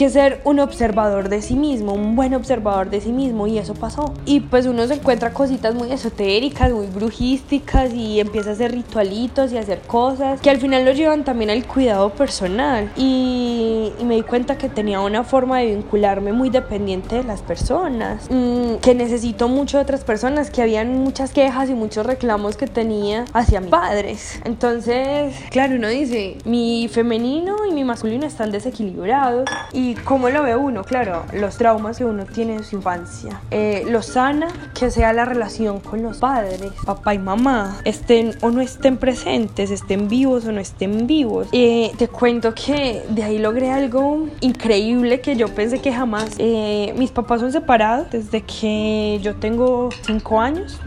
[0.00, 3.74] que ser un observador de sí mismo, un buen observador de sí mismo, y eso
[3.74, 4.14] pasó.
[4.24, 9.52] Y pues uno se encuentra cositas muy esotéricas, muy brujísticas, y empieza a hacer ritualitos
[9.52, 12.90] y a hacer cosas que al final lo llevan también al cuidado personal.
[12.96, 18.26] Y, me di cuenta que tenía una forma de vincularme muy dependiente de las personas,
[18.30, 22.66] mm, que necesito mucho de otras personas, que habían muchas quejas y muchos reclamos que
[22.66, 24.40] tenía hacia mis padres.
[24.46, 29.44] Entonces, claro, uno dice, mi femenino y mi masculino están desequilibrados.
[29.74, 30.84] ¿Y cómo lo ve uno?
[30.84, 33.40] Claro, los traumas que uno tiene en su infancia.
[33.50, 38.50] Eh, lo sana que sea la relación con los padres, papá y mamá, estén o
[38.50, 41.48] no estén presentes, estén vivos o no estén vivos.
[41.52, 46.34] Eh, te cuento que de ahí logré algo increíble que yo pensé que jamás.
[46.38, 50.80] Eh, mis papás son separados desde que yo tengo 5 años.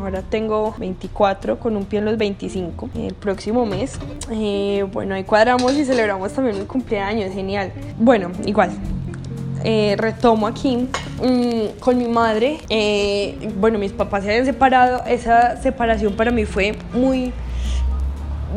[0.00, 3.98] Ahora tengo 24 con un pie en los 25 el próximo mes.
[4.30, 7.72] Eh, bueno, ahí cuadramos y celebramos también mi cumpleaños, genial.
[7.98, 8.70] Bueno, igual.
[9.62, 10.88] eh, retomo aquí
[11.22, 12.60] mm, con mi madre.
[12.70, 15.02] eh, bueno, mis papás se habían separado.
[15.06, 17.32] Esa separación para mí fue muy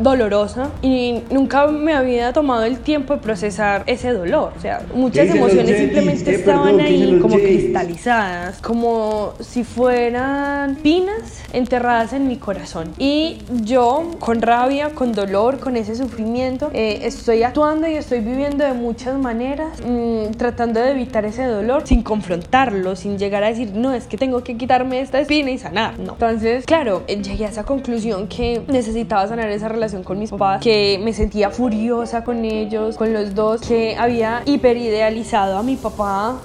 [0.00, 4.52] dolorosa y nunca me había tomado el tiempo de procesar ese dolor.
[4.56, 6.78] O sea, muchas emociones simplemente ¿Qué, estaban perdón?
[6.78, 7.62] ¿Qué ahí como Yetis?
[7.62, 12.92] cristalizadas, como si fueran pinas enterradas en mi corazón.
[12.98, 18.64] Y yo, con rabia, con dolor, con ese sufrimiento, eh, estoy actuando y estoy viviendo
[18.64, 23.72] de muchas maneras, mm, tratando de evitar ese dolor sin confrontarlo, sin llegar a decir,
[23.74, 25.98] no, es que tengo que quitarme esta espina y sanar.
[25.98, 26.12] No.
[26.12, 30.60] Entonces, claro, eh, llegué a esa conclusión que necesitaba sanar esa relación con mis papás,
[30.62, 36.38] que me sentía furiosa con ellos, con los dos, que había hiperidealizado a mi papá,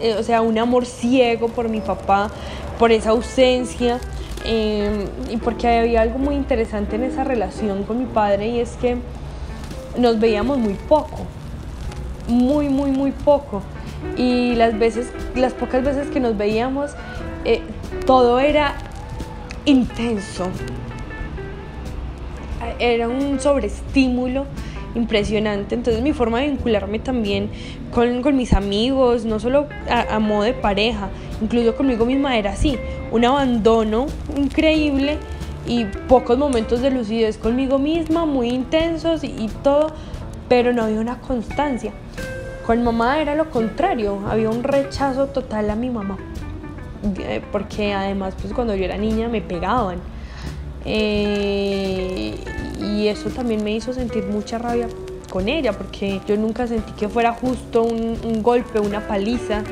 [0.00, 2.30] eh, o sea, un amor ciego por mi papá,
[2.78, 3.98] por esa ausencia.
[4.44, 8.76] eh, y porque había algo muy interesante en esa relación con mi padre y es
[8.76, 8.96] que
[9.98, 11.18] nos veíamos muy poco,
[12.28, 13.62] muy, muy, muy poco.
[14.16, 16.92] Y las veces, las pocas veces que nos veíamos,
[17.44, 17.60] eh,
[18.06, 18.74] todo era
[19.64, 20.48] intenso.
[22.78, 24.46] Era un sobreestímulo
[24.94, 25.74] impresionante.
[25.74, 27.50] Entonces mi forma de vincularme también
[27.92, 31.08] con, con mis amigos, no solo a, a modo de pareja,
[31.40, 32.78] incluso conmigo misma era así.
[33.12, 35.18] Un abandono increíble
[35.66, 39.92] y pocos momentos de lucidez conmigo misma, muy intensos y, y todo,
[40.48, 41.92] pero no había una constancia.
[42.66, 46.16] Con mamá era lo contrario, había un rechazo total a mi mamá,
[47.18, 49.98] eh, porque además pues cuando yo era niña me pegaban.
[50.86, 52.34] Eh,
[52.80, 54.88] y eso también me hizo sentir mucha rabia
[55.30, 59.62] con ella, porque yo nunca sentí que fuera justo un, un golpe, una paliza,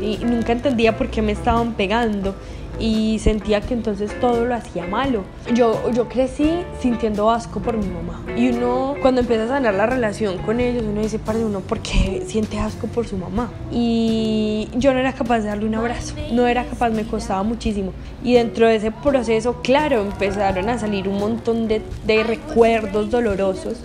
[0.00, 2.34] y nunca entendía por qué me estaban pegando
[2.78, 5.22] y sentía que entonces todo lo hacía malo.
[5.54, 6.50] Yo, yo crecí
[6.80, 10.84] sintiendo asco por mi mamá y uno cuando empieza a sanar la relación con ellos
[10.86, 13.50] uno dice, de uno, ¿por qué siente asco por su mamá?
[13.70, 17.92] Y yo no era capaz de darle un abrazo, no era capaz, me costaba muchísimo.
[18.22, 23.78] Y dentro de ese proceso, claro, empezaron a salir un montón de, de recuerdos dolorosos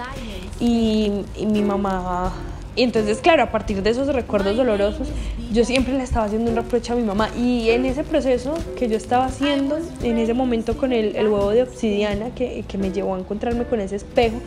[0.59, 2.31] y, y mi mamá
[2.79, 5.09] y entonces, claro, a partir de esos recuerdos dolorosos,
[5.51, 7.27] yo siempre le estaba haciendo un reproche a mi mamá.
[7.37, 11.49] Y en ese proceso que yo estaba haciendo, en ese momento con el, el huevo
[11.49, 14.37] de obsidiana que, que me llevó a encontrarme con ese espejo,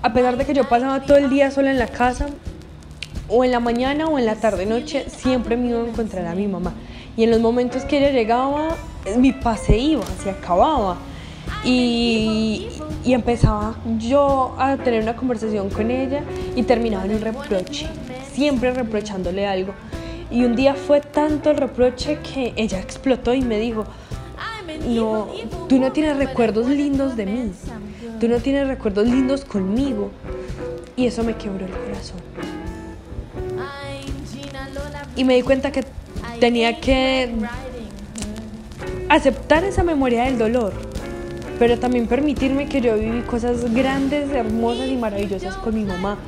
[0.00, 2.28] a pesar de que yo pasaba todo el día sola en la casa,
[3.28, 6.34] o en la mañana o en la tarde noche, siempre me iba a encontrar a
[6.34, 6.72] mi mamá.
[7.18, 8.76] Y en los momentos que ella llegaba,
[9.18, 10.96] mi paz se iba, se acababa.
[11.64, 12.68] Y,
[13.04, 16.22] empezaba yo a tener una conversación con ella
[16.56, 17.86] y terminaba en un reproche,
[18.32, 19.74] siempre reprochándole algo.
[20.30, 23.84] Y un día fue tanto el reproche que ella explotó y me dijo,
[24.88, 25.28] no,
[25.68, 27.52] tú no tienes recuerdos lindos de mí,
[28.18, 30.10] tú no tienes recuerdos lindos conmigo.
[30.96, 32.20] Y eso me quebró el corazón.
[35.14, 35.84] Y me di cuenta que
[36.40, 37.34] tenía que
[39.08, 40.72] aceptar esa memoria del dolor,
[41.58, 46.18] pero también permitirme que yo viví cosas grandes, hermosas y maravillosas con mi mamá.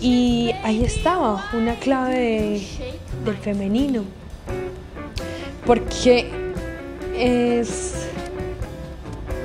[0.00, 2.62] Y ahí estaba una clave de-
[3.24, 4.02] del femenino,
[5.66, 6.28] porque
[7.16, 7.94] es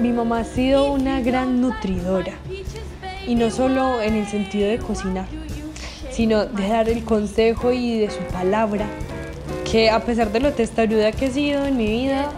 [0.02, 2.34] mi mamá ha sido una gran nutridora
[3.28, 5.26] y no solo en el sentido de cocinar,
[6.12, 8.86] sino de dar el consejo y de su palabra,
[9.70, 12.30] que a pesar de lo testaruda que he sido en mi vida,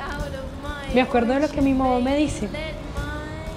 [0.94, 2.48] me acuerdo de lo que mi mamá me dice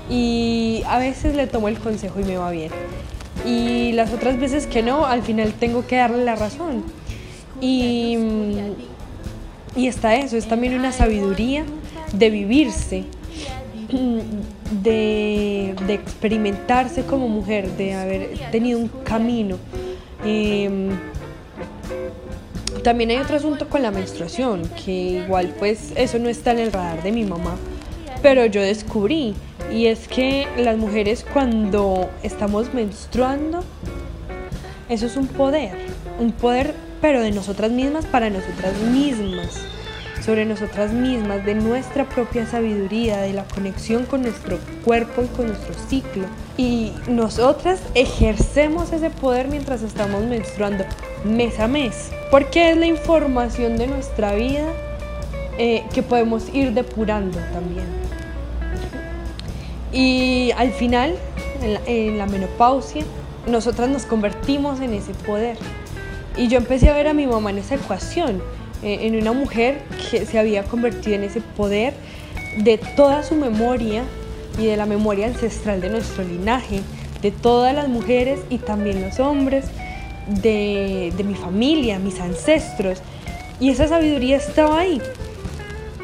[0.09, 2.70] y a veces le tomo el consejo y me va bien.
[3.47, 6.85] Y las otras veces que no, al final tengo que darle la razón.
[7.61, 8.18] Y,
[9.74, 11.64] y está eso, es también una sabiduría
[12.12, 13.05] de vivirse,
[14.83, 19.57] de, de experimentarse como mujer, de haber tenido un camino.
[20.24, 20.91] Em,
[22.83, 24.93] también hay otro asunto con la menstruación, que
[25.24, 27.57] igual pues eso no está en el radar de mi mamá,
[28.22, 29.35] pero yo descubrí,
[29.72, 33.64] y es que las mujeres cuando estamos menstruando,
[34.89, 35.76] eso es un poder,
[36.18, 39.61] un poder pero de nosotras mismas para nosotras mismas,
[40.25, 45.49] sobre nosotras mismas, de nuestra propia sabiduría, de la conexión con nuestro cuerpo y con
[45.49, 46.27] nuestro ciclo.
[46.57, 50.85] Y nosotras ejercemos ese poder mientras estamos menstruando,
[51.25, 54.66] mes a mes, porque es la información de nuestra vida
[55.59, 57.87] eh, que podemos ir depurando también.
[59.93, 61.14] Y al final,
[61.62, 63.03] en la, en la menopausia,
[63.47, 65.57] nosotras nos convertimos en ese poder.
[66.37, 68.41] Y yo empecé a ver a mi mamá en esa ecuación,
[68.83, 71.95] eh, en una mujer que se había convertido en ese poder
[72.59, 74.03] de toda su memoria
[74.59, 76.80] y de la memoria ancestral de nuestro linaje,
[77.22, 79.66] de todas las mujeres y también los hombres,
[80.26, 83.01] de, mi familia, mis ancestros.
[83.61, 85.01] Y esa sabiduría estaba ahí.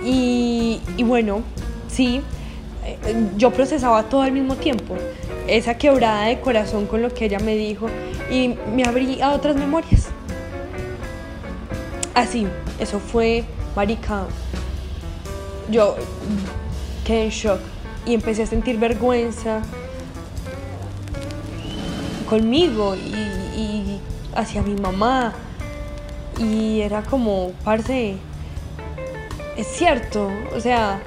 [0.05, 1.43] Y, y bueno,
[1.89, 2.21] sí,
[2.85, 2.97] eh,
[3.37, 4.97] yo procesaba todo al mismo tiempo,
[5.47, 7.89] esa quebrada de corazón con lo que ella me dijo
[8.31, 10.08] y me abrí a otras memorias.
[12.19, 12.49] Así,
[12.81, 13.45] eso fue,
[13.77, 14.25] marica,
[15.71, 15.95] yo
[17.07, 17.61] quedé en shock
[18.05, 19.63] y empecé a sentir vergüenza
[22.29, 23.15] conmigo y,
[23.57, 24.01] y
[24.35, 25.33] hacia mi mamá
[26.41, 28.17] y era como, parce,
[29.57, 31.01] es cierto, o sea,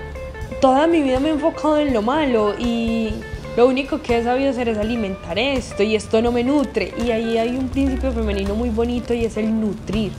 [0.62, 3.16] toda mi vida me he enfocado en lo malo y
[3.58, 6.94] lo único que he sabido hacer es alimentar esto y esto no me nutre.
[7.06, 10.14] Y ahí hay un principio femenino muy bonito y es el nutrir,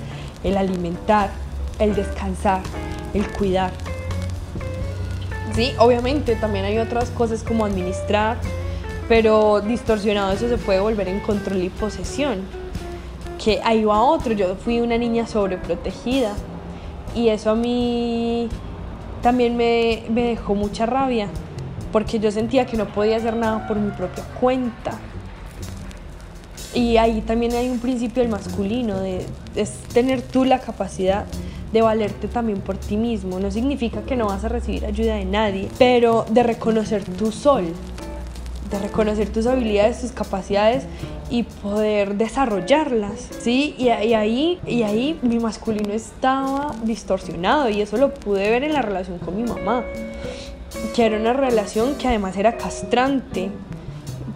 [0.44, 1.30] el alimentar,
[1.78, 2.60] el descansar,
[3.14, 3.72] el cuidar.
[5.54, 8.38] Sí, obviamente también hay otras cosas como administrar,
[9.08, 12.40] pero distorsionado eso se puede volver en control y posesión.
[13.42, 16.32] Que ahí va otro, yo fui una niña sobreprotegida
[17.14, 18.48] y eso a mí
[19.20, 21.28] también me, me dejó mucha rabia
[21.92, 24.92] porque yo sentía que no podía hacer nada por mi propia cuenta.
[26.74, 29.26] Y ahí también hay un principio del masculino, de
[29.56, 31.24] es tener tú la capacidad
[31.72, 33.40] de valerte también por ti mismo.
[33.40, 37.64] No significa que no vas a recibir ayuda de nadie, pero de reconocer tu sol,
[38.70, 40.84] de reconocer tus habilidades, tus capacidades
[41.30, 43.74] y poder desarrollarlas, ¿sí?
[43.78, 48.82] Y, ahí, y ahí mi masculino estaba distorsionado y eso lo pude ver en la
[48.82, 49.82] relación con mi mamá
[50.94, 53.50] que era una relación que además era castrante,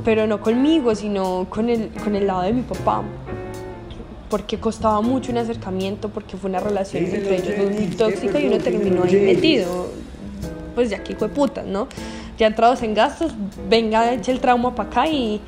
[0.04, 3.02] pero no conmigo, sino con el, con el lado de mi papá.
[4.28, 8.58] Porque costaba mucho un acercamiento, porque fue una relación entre ellos muy tóxica y uno
[8.58, 9.88] terminó ahí metido.
[10.74, 11.88] Pues ya que de putas, ¿no?
[12.38, 13.32] Ya entrados en gastos,
[13.68, 15.40] venga, eche el trauma para acá y,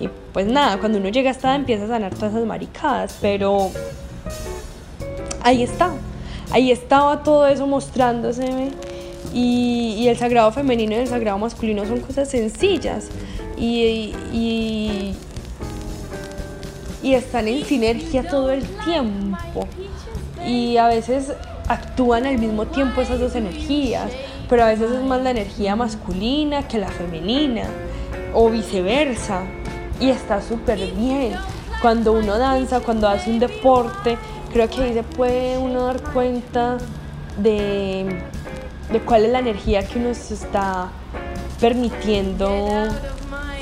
[0.00, 3.70] y pues nada, cuando uno llega a esta empieza a sanar todas esas maricadas, pero
[5.42, 5.92] ahí está,
[6.50, 8.72] ahí estaba todo eso mostrándose
[9.32, 13.08] y, y el sagrado femenino y el sagrado masculino son cosas sencillas
[13.56, 15.14] y, y,
[17.02, 19.66] y están en sinergia todo el tiempo
[20.46, 21.32] y a veces
[21.68, 24.10] actúan al mismo tiempo esas dos energías,
[24.48, 27.64] pero a veces es más la energía masculina que la femenina
[28.34, 29.42] o viceversa
[30.00, 31.34] y está súper bien.
[31.80, 34.16] Cuando uno danza, cuando hace un deporte,
[34.52, 36.78] creo que ahí se puede uno dar cuenta
[37.38, 38.22] de,
[38.92, 40.90] de cuál es la energía que uno está
[41.60, 42.88] permitiendo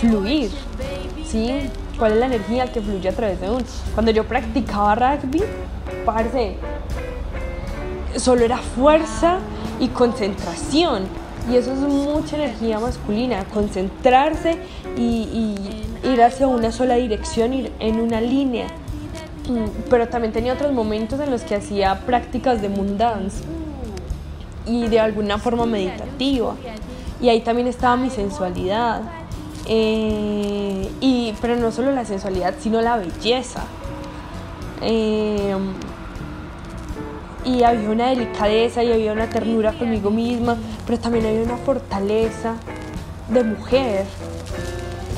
[0.01, 0.51] fluir,
[1.27, 1.71] ¿sí?
[2.01, 3.63] ¿Cuál es la energía que fluye a través de uno?
[3.93, 5.43] Cuando yo practicaba rugby,
[6.07, 6.57] parce,
[8.17, 9.39] solo era fuerza
[9.79, 11.03] y concentración.
[11.53, 14.57] Y eso es mucha energía masculina, concentrarse
[14.97, 18.69] y, y ir hacia una sola dirección, ir en una línea.
[19.47, 23.45] Mm, Pero también tenía otros momentos en los que hacía prácticas de moon dance
[24.65, 26.55] y de alguna forma meditativa.
[27.21, 29.03] Y ahí también estaba mi sensualidad.
[29.67, 33.65] Eh, y, pero no solo la sensualidad, sino la belleza.
[34.83, 35.55] Eh,
[37.45, 40.57] y había una delicadeza y había una ternura conmigo misma,
[40.87, 42.55] pero también había una fortaleza
[43.29, 44.05] de mujer.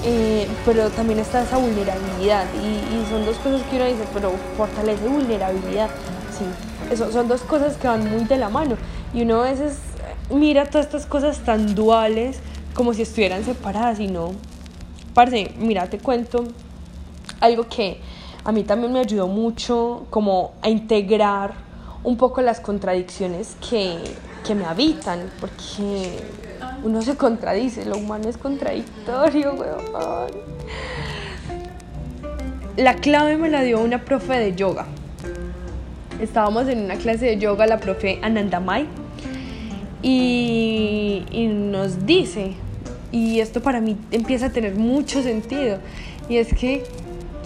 [0.04, 4.32] Eh, pero también está esa vulnerabilidad y, y son dos cosas que uno dice, pero
[4.56, 5.90] fortaleza y vulnerabilidad,
[6.36, 6.44] sí,
[6.92, 8.76] eso, son dos cosas que van muy de la mano
[9.14, 9.78] y uno a veces
[10.28, 12.40] mira todas estas cosas tan duales
[12.74, 14.32] como si estuvieran separadas y no.
[15.14, 16.44] Parce, mira, te cuento
[17.40, 18.00] algo que
[18.44, 21.54] a mí también me ayudó mucho como a integrar
[22.04, 23.98] un poco las contradicciones que,
[24.46, 26.18] que me habitan, porque
[26.82, 30.32] uno se contradice, lo humano es contradictorio, weón.
[32.76, 34.86] La clave me la dio una profe de yoga.
[36.20, 38.86] Estábamos en una clase de yoga, la profe Anandamai,
[40.02, 42.54] y, y nos dice,
[43.12, 45.78] y esto para mí empieza a tener mucho sentido,
[46.28, 46.84] y es que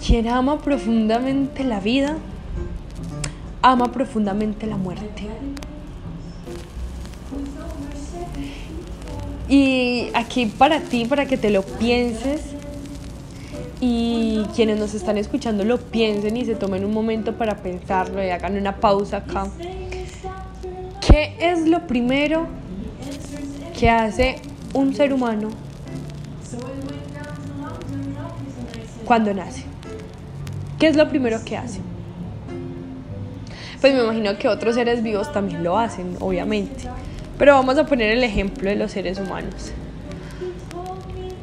[0.05, 2.17] quien ama profundamente la vida,
[3.61, 5.27] ama profundamente la muerte.
[9.49, 12.41] Y aquí para ti, para que te lo pienses
[13.79, 18.29] y quienes nos están escuchando lo piensen y se tomen un momento para pensarlo y
[18.29, 19.47] hagan una pausa acá.
[21.05, 22.47] ¿Qué es lo primero
[23.79, 24.41] que hace
[24.77, 25.49] un ser humano
[29.05, 29.63] cuando nace?
[30.79, 31.79] ¿Qué es lo primero que hace?
[33.81, 36.87] Pues me imagino que otros seres vivos también lo hacen, obviamente.
[37.39, 39.71] Pero vamos a poner el ejemplo de los seres humanos.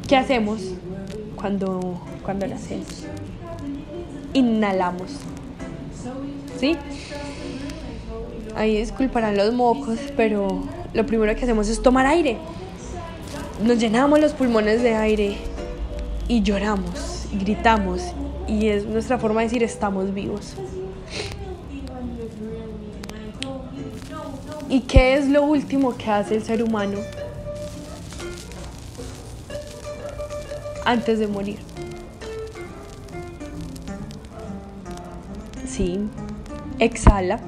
[0.07, 0.61] ¿Qué hacemos
[1.35, 3.05] cuando, cuando nacemos?
[4.33, 5.11] Inhalamos.
[6.57, 6.77] ¿Sí?
[8.55, 10.63] Ahí disculparán los mocos, pero
[10.93, 12.37] lo primero que hacemos es tomar aire.
[13.63, 15.37] Nos llenamos los pulmones de aire
[16.27, 18.01] y lloramos, gritamos.
[18.47, 20.55] Y es nuestra forma de decir estamos vivos.
[24.67, 26.97] ¿Y qué es lo último que hace el ser humano
[30.83, 31.59] antes de morir?
[35.65, 35.99] Sí,
[36.79, 37.39] exhala.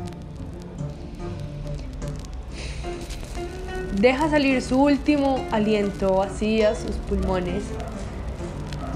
[4.00, 7.64] Deja salir su último aliento, vacía sus pulmones.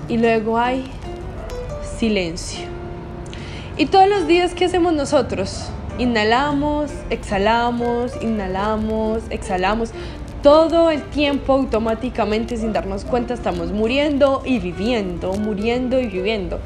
[0.08, 0.86] Y luego hay
[1.97, 2.68] silencio.
[3.78, 5.70] ¿Y todos los días qué hacemos nosotros?
[5.97, 9.89] Inhalamos, exhalamos, inhalamos, exhalamos.
[10.43, 16.60] Todo el tiempo automáticamente sin darnos cuenta estamos muriendo y viviendo, muriendo y viviendo.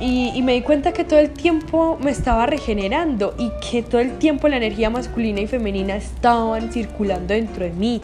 [0.00, 4.18] Y, me di cuenta que todo el tiempo me estaba regenerando y que todo el
[4.18, 8.00] tiempo la energía masculina y femenina estaban circulando dentro de mí.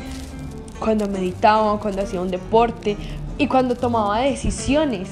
[0.78, 2.96] Cuando meditaba, cuando hacía un deporte
[3.38, 5.08] y cuando tomaba decisiones.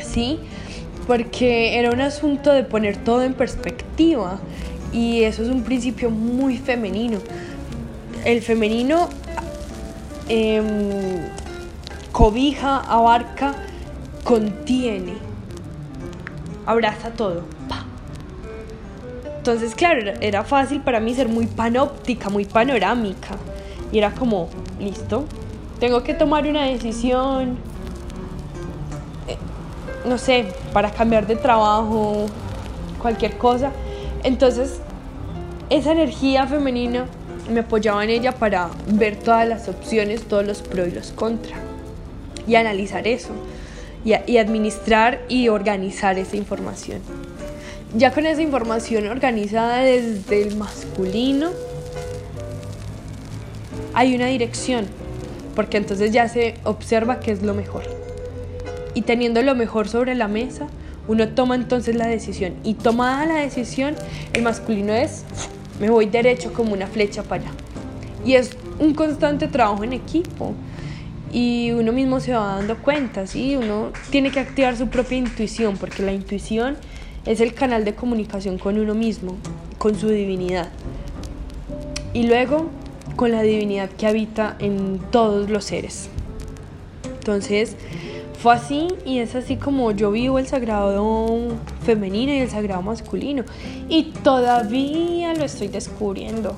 [0.00, 0.38] ¿Sí?
[1.06, 4.38] porque era un asunto de poner todo en perspectiva
[4.92, 7.18] y eso es un principio muy femenino.
[8.24, 9.08] El femenino
[10.28, 10.62] eh,
[12.10, 13.54] cobija, abarca,
[14.24, 15.12] contiene,
[16.66, 17.42] abraza todo.
[19.38, 23.36] Entonces, claro, era fácil para mí ser muy panóptica, muy panorámica.
[23.92, 24.48] Y era como,
[24.80, 25.24] listo,
[25.78, 27.56] tengo que tomar una decisión,
[29.28, 29.36] eh,
[30.04, 32.26] no sé, para cambiar de trabajo,
[33.00, 33.70] cualquier cosa.
[34.24, 34.80] Entonces,
[35.70, 37.06] esa energía femenina
[37.48, 41.60] me apoyaba en ella para ver todas las opciones, todos los pros y los contras
[42.48, 43.30] y analizar eso
[44.06, 47.00] y, administrar y organizar esa información.
[47.96, 51.50] Ya con esa información organizada desde el masculino,
[53.94, 54.86] hay una dirección,
[55.56, 57.82] porque entonces ya se observa qué es lo mejor.
[58.94, 60.68] Y teniendo lo mejor sobre la mesa,
[61.08, 62.54] uno toma entonces la decisión.
[62.62, 63.96] Y tomada la decisión,
[64.34, 65.24] el masculino es,
[65.80, 67.52] me voy derecho como una flecha para allá.
[68.24, 70.54] Y es un constante trabajo en equipo.
[71.36, 73.56] Y uno mismo se va dando cuenta, ¿sí?
[73.56, 76.78] Uno tiene que activar su propia intuición, porque la intuición
[77.26, 79.36] es el canal de comunicación con uno mismo,
[79.76, 80.70] con su divinidad.
[82.14, 82.70] Y luego
[83.16, 86.08] con la divinidad que habita en todos los seres.
[87.18, 87.76] Entonces,
[88.40, 91.48] fue así y es así como yo vivo el sagrado
[91.84, 93.44] femenino y el sagrado masculino.
[93.90, 96.56] Y todavía lo estoy descubriendo.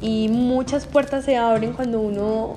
[0.00, 2.56] Y muchas puertas se abren cuando uno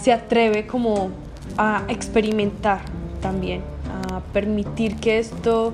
[0.00, 1.10] se atreve como
[1.56, 2.80] a experimentar
[3.20, 3.62] también,
[4.10, 5.72] a permitir que esto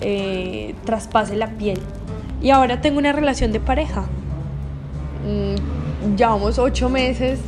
[0.00, 1.78] eh, traspase la piel.
[2.42, 4.02] Y ahora tengo una relación de pareja.
[5.24, 7.38] Mm, llevamos ocho meses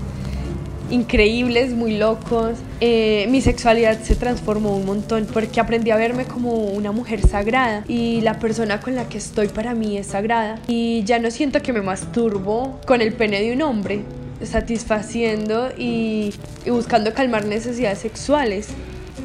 [0.91, 2.53] increíbles, muy locos.
[2.81, 7.85] Eh, mi sexualidad se transformó un montón porque aprendí a verme como una mujer sagrada
[7.89, 10.59] y la persona con la que estoy para mí es sagrada.
[10.69, 14.05] Y ya no siento que me masturbo con el pene de un hombre,
[14.43, 16.35] satisfaciendo y,
[16.67, 18.69] buscando calmar necesidades sexuales.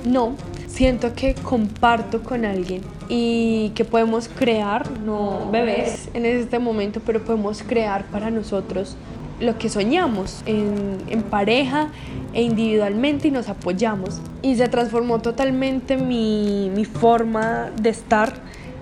[0.05, 0.35] No,
[0.67, 7.23] siento que comparto con alguien y que podemos crear, no bebés en este momento, pero
[7.23, 8.95] podemos crear para nosotros
[9.39, 11.89] lo que soñamos en, en, pareja
[12.33, 14.19] e individualmente y nos apoyamos.
[14.41, 18.33] Y se transformó totalmente mi, mi forma de estar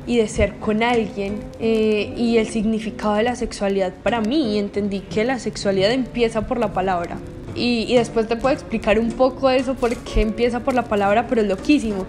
[0.08, 4.58] y de ser con alguien eh, y el significado de la sexualidad para mí.
[4.58, 7.18] Entendí que la sexualidad empieza por la palabra.
[7.56, 11.28] Y, y después te puedo explicar un poco eso, por qué empieza por la palabra,
[11.28, 12.06] pero es loquísimo.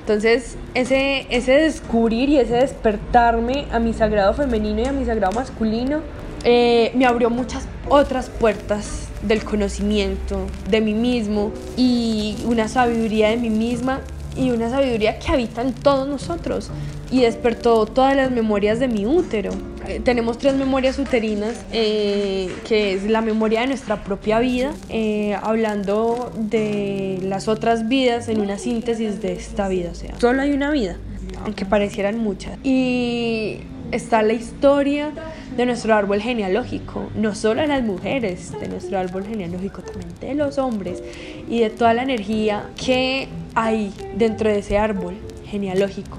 [0.00, 5.32] Entonces, ese, ese descubrir y ese despertarme a mi sagrado femenino y a mi sagrado
[5.32, 6.00] masculino
[6.42, 13.36] eh, me abrió muchas otras puertas del conocimiento de mí mismo y una sabiduría de
[13.36, 14.00] mí misma
[14.36, 16.70] y una sabiduría que habita en todos nosotros
[17.12, 19.52] y despertó todas las memorias de mi útero.
[19.86, 25.36] Eh, tenemos tres memorias uterinas, eh, que es la memoria de nuestra propia vida, eh,
[25.42, 30.52] hablando de las otras vidas en una síntesis de esta vida, o sea, solo hay
[30.52, 30.96] una vida,
[31.44, 32.56] aunque parecieran muchas.
[32.64, 33.58] Y
[33.90, 35.10] está la historia
[35.54, 40.34] de nuestro árbol genealógico, no solo de las mujeres, de nuestro árbol genealógico, también de
[40.34, 41.02] los hombres
[41.46, 46.16] y de toda la energía que hay dentro de ese árbol genealógico.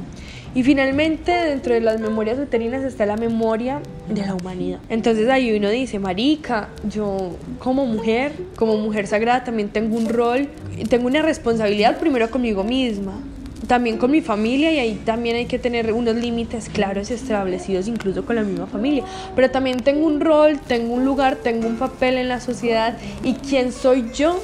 [0.55, 4.79] Y finalmente, dentro de las memorias uterinas está la memoria de la humanidad.
[4.89, 10.47] Entonces ahí uno dice, marica, yo como mujer, como mujer sagrada, también tengo un rol,
[10.89, 13.19] tengo una responsabilidad primero conmigo misma,
[13.67, 18.23] también con mi familia y ahí también hay que tener unos límites claros establecidos incluso
[18.25, 19.03] con la misma familia.
[19.35, 23.33] Pero también tengo un rol, tengo un lugar, tengo un papel en la sociedad y
[23.33, 24.39] quién soy yo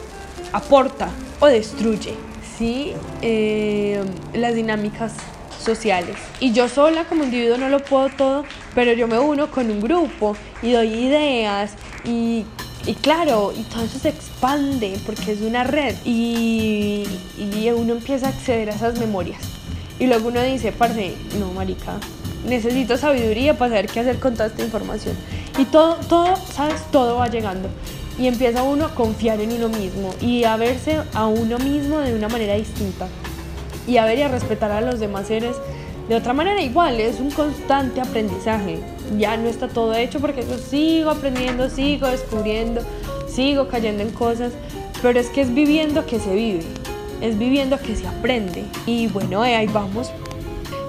[0.54, 2.14] aporta o destruye,
[2.58, 2.94] ¿sí?
[3.22, 4.02] Eh,
[4.34, 5.14] las dinámicas
[5.60, 6.16] sociales.
[6.40, 8.46] Y yo sola como individuo no lo puedo todo,
[8.76, 11.74] pero yo me uno con un grupo y doy ideas
[12.06, 12.46] y
[12.86, 17.06] y claro, y todo eso se expande porque es una red y,
[17.38, 19.42] y, uno empieza a acceder a esas memorias.
[20.00, 22.00] Y luego uno dice, parce, no, marica,
[22.48, 25.16] necesito sabiduría para saber qué hacer con toda esta información.
[25.58, 26.82] Y todo, todo, ¿sabes?
[26.92, 27.70] Todo va llegando.
[28.18, 32.16] Y empieza uno a confiar en uno mismo y a verse a uno mismo de
[32.16, 33.08] una manera distinta.
[33.88, 35.56] Y a ver y a respetar a los demás seres
[36.10, 38.80] de otra manera igual, es un constante aprendizaje.
[39.20, 42.82] Ya no está todo hecho porque yo sigo aprendiendo, sigo descubriendo,
[43.28, 44.54] sigo cayendo en cosas,
[45.04, 46.64] pero es que es viviendo que se vive,
[47.22, 48.66] es viviendo que se aprende.
[48.88, 50.12] Y bueno, ahí vamos.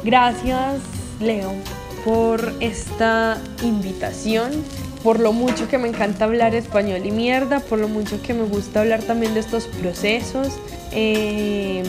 [0.02, 0.80] Gracias,
[1.20, 1.52] Leo,
[2.02, 4.52] por esta invitación,
[5.02, 8.44] por lo mucho que me encanta hablar español y mierda, por lo mucho que me
[8.44, 10.58] gusta hablar también de estos procesos.
[10.92, 11.82] Eh,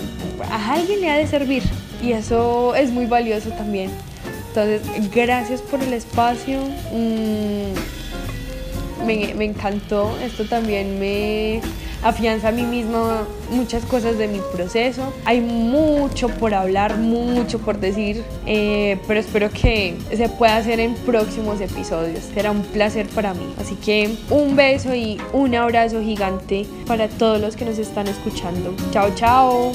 [0.49, 1.63] a alguien le ha de servir
[2.01, 3.91] y eso es muy valioso también.
[4.47, 4.81] Entonces,
[5.13, 6.59] gracias por el espacio.
[6.93, 7.73] Mm,
[9.05, 10.17] me, me, encantó.
[10.19, 11.61] Esto también me
[12.03, 15.13] afianza a mí misma muchas cosas de mi proceso.
[15.25, 20.95] Hay mucho por hablar, mucho por decir, eh, pero espero que se pueda hacer en
[20.95, 22.23] próximos episodios.
[22.33, 23.53] Será un placer para mí.
[23.59, 28.73] Así que un beso y un abrazo gigante para todos los que nos están escuchando.
[28.91, 29.71] Chao, chao.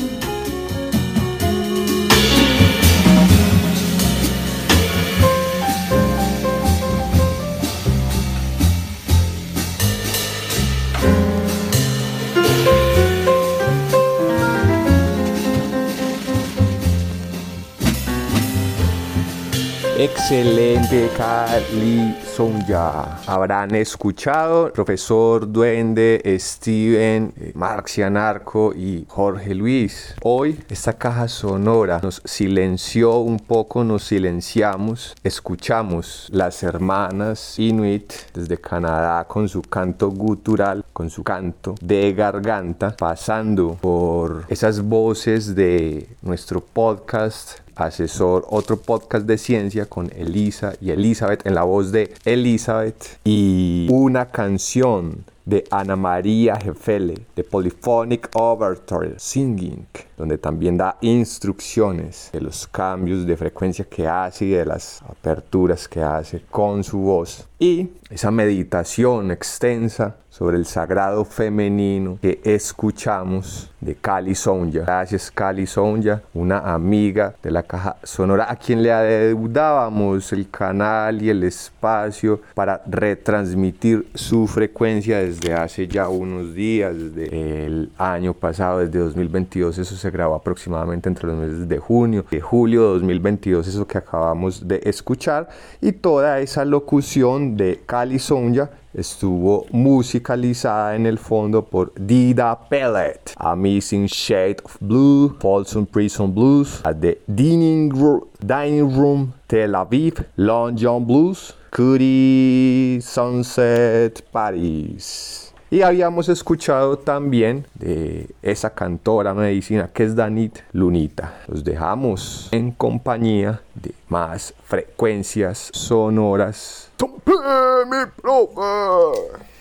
[20.07, 23.19] Excelente Cali Sonja.
[23.27, 30.15] Habrán escuchado profesor Duende, Steven, eh, Marxianarco y Jorge Luis.
[30.23, 38.59] Hoy esta caja sonora nos silenció un poco, nos silenciamos, escuchamos las hermanas Inuit desde
[38.59, 46.09] Canadá con su canto gutural, con su canto de garganta, pasando por esas voces de
[46.23, 52.13] nuestro podcast asesor, otro podcast de ciencia con Elisa y Elizabeth en la voz de
[52.25, 60.99] Elizabeth y una canción de Ana María Jefele de Polyphonic Overture Singing, donde también da
[61.01, 66.83] instrucciones de los cambios de frecuencia que hace y de las aperturas que hace con
[66.83, 67.47] su voz.
[67.61, 74.81] Y esa meditación extensa sobre el sagrado femenino que escuchamos de Cali Sonja.
[74.81, 81.23] Gracias Cali Sonja, una amiga de la caja sonora a quien le adeudábamos el canal
[81.23, 88.35] y el espacio para retransmitir su frecuencia desde hace ya unos días, desde el año
[88.35, 89.79] pasado, desde 2022.
[89.79, 93.97] Eso se grabó aproximadamente entre los meses de junio, de julio de 2022, eso que
[93.97, 95.49] acabamos de escuchar.
[95.81, 103.21] Y toda esa locución de Cali Sonja estuvo musicalizada en el fondo por Dida Pellet,
[103.37, 110.25] Amazing Shade of Blue, Folsom Prison Blues, at the Dining, Ro- Dining Room Tel Aviv,
[110.37, 115.53] London Blues, Curry Sunset Paris.
[115.69, 121.35] Y habíamos escuchado también de esa cantora medicina que es Danit Lunita.
[121.49, 126.86] Los dejamos en compañía de más frecuencias sonoras.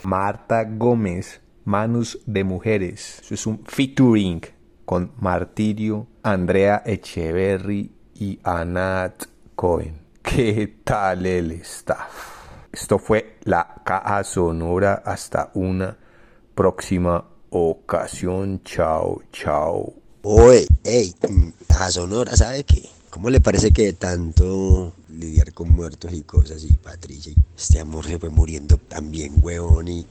[0.03, 3.19] Marta Gómez, Manos de Mujeres.
[3.21, 4.41] Eso es un featuring
[4.85, 9.25] con Martirio, Andrea Echeverry y Anat
[9.55, 9.99] Cohen.
[10.21, 12.69] ¿Qué tal el staff?
[12.71, 15.01] Esto fue la caja sonora.
[15.05, 15.97] Hasta una
[16.53, 18.61] próxima ocasión.
[18.63, 19.93] Chao, chao.
[20.23, 21.13] Oye, hey,
[21.67, 22.94] caja sonora, ¿sabe qué?
[23.15, 28.05] ¿Cómo le parece que de tanto lidiar con muertos y cosas y Patricia, este amor
[28.05, 30.05] se fue muriendo también, huevón, y,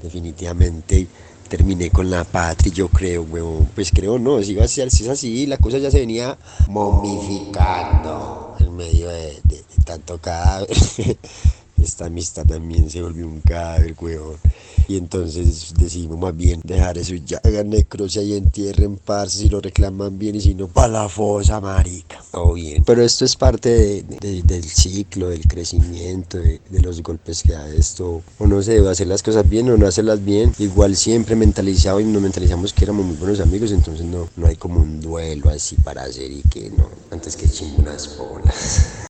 [0.00, 1.08] definitivamente
[1.48, 3.68] terminé con la Patri, yo creo, huevón.
[3.74, 6.38] Pues creo no, si, iba a ser, si es así, la cosa ya se venía
[6.68, 10.68] momificando en medio de, de- de tanto cadáver.
[11.82, 14.36] Esta amistad también se volvió un cadáver, huevón.
[14.88, 19.60] Y entonces decidimos más bien dejar eso ya hagan necrosia y entierren parce si lo
[19.60, 22.22] reclaman bien y si no, pa' la fosa, marica.
[22.32, 22.84] Todo bien.
[22.84, 27.68] Pero esto es parte de- de- del ciclo, del crecimiento, de, los golpes que da
[27.68, 28.22] esto.
[28.38, 30.52] O no sé, o hacer las cosas bien o no hacerlas bien.
[30.58, 34.56] Igual siempre mentalizado y nos mentalizamos que éramos muy buenos amigos, entonces no, no hay
[34.56, 39.04] como un duelo así para hacer y que no, antes que chingo unas bolas.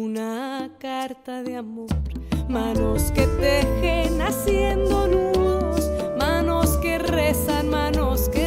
[0.00, 1.88] una carta de amor.
[2.48, 8.39] Manos que tejen haciendo nudos, manos que rezan, manos que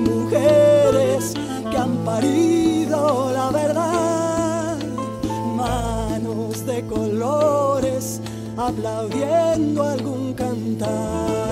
[0.00, 1.34] mujeres
[1.70, 4.78] que han parido la verdad.
[5.56, 8.20] Manos de colores
[8.56, 11.49] aplaudiendo algún cantar.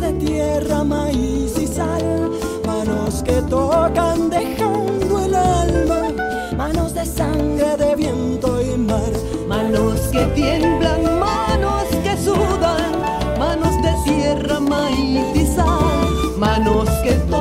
[0.00, 2.30] Manos de tierra, maíz y sal.
[2.66, 6.02] Manos que tocan dejando el alma,
[6.56, 9.12] manos de sangre, de viento y mar.
[9.46, 12.92] Manos que tiemblan, manos que sudan,
[13.38, 16.38] manos de tierra, maíz y sal.
[16.38, 17.39] Manos que tocan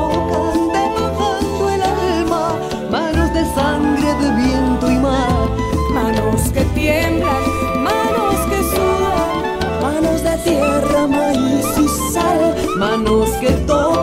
[13.09, 13.98] los que todos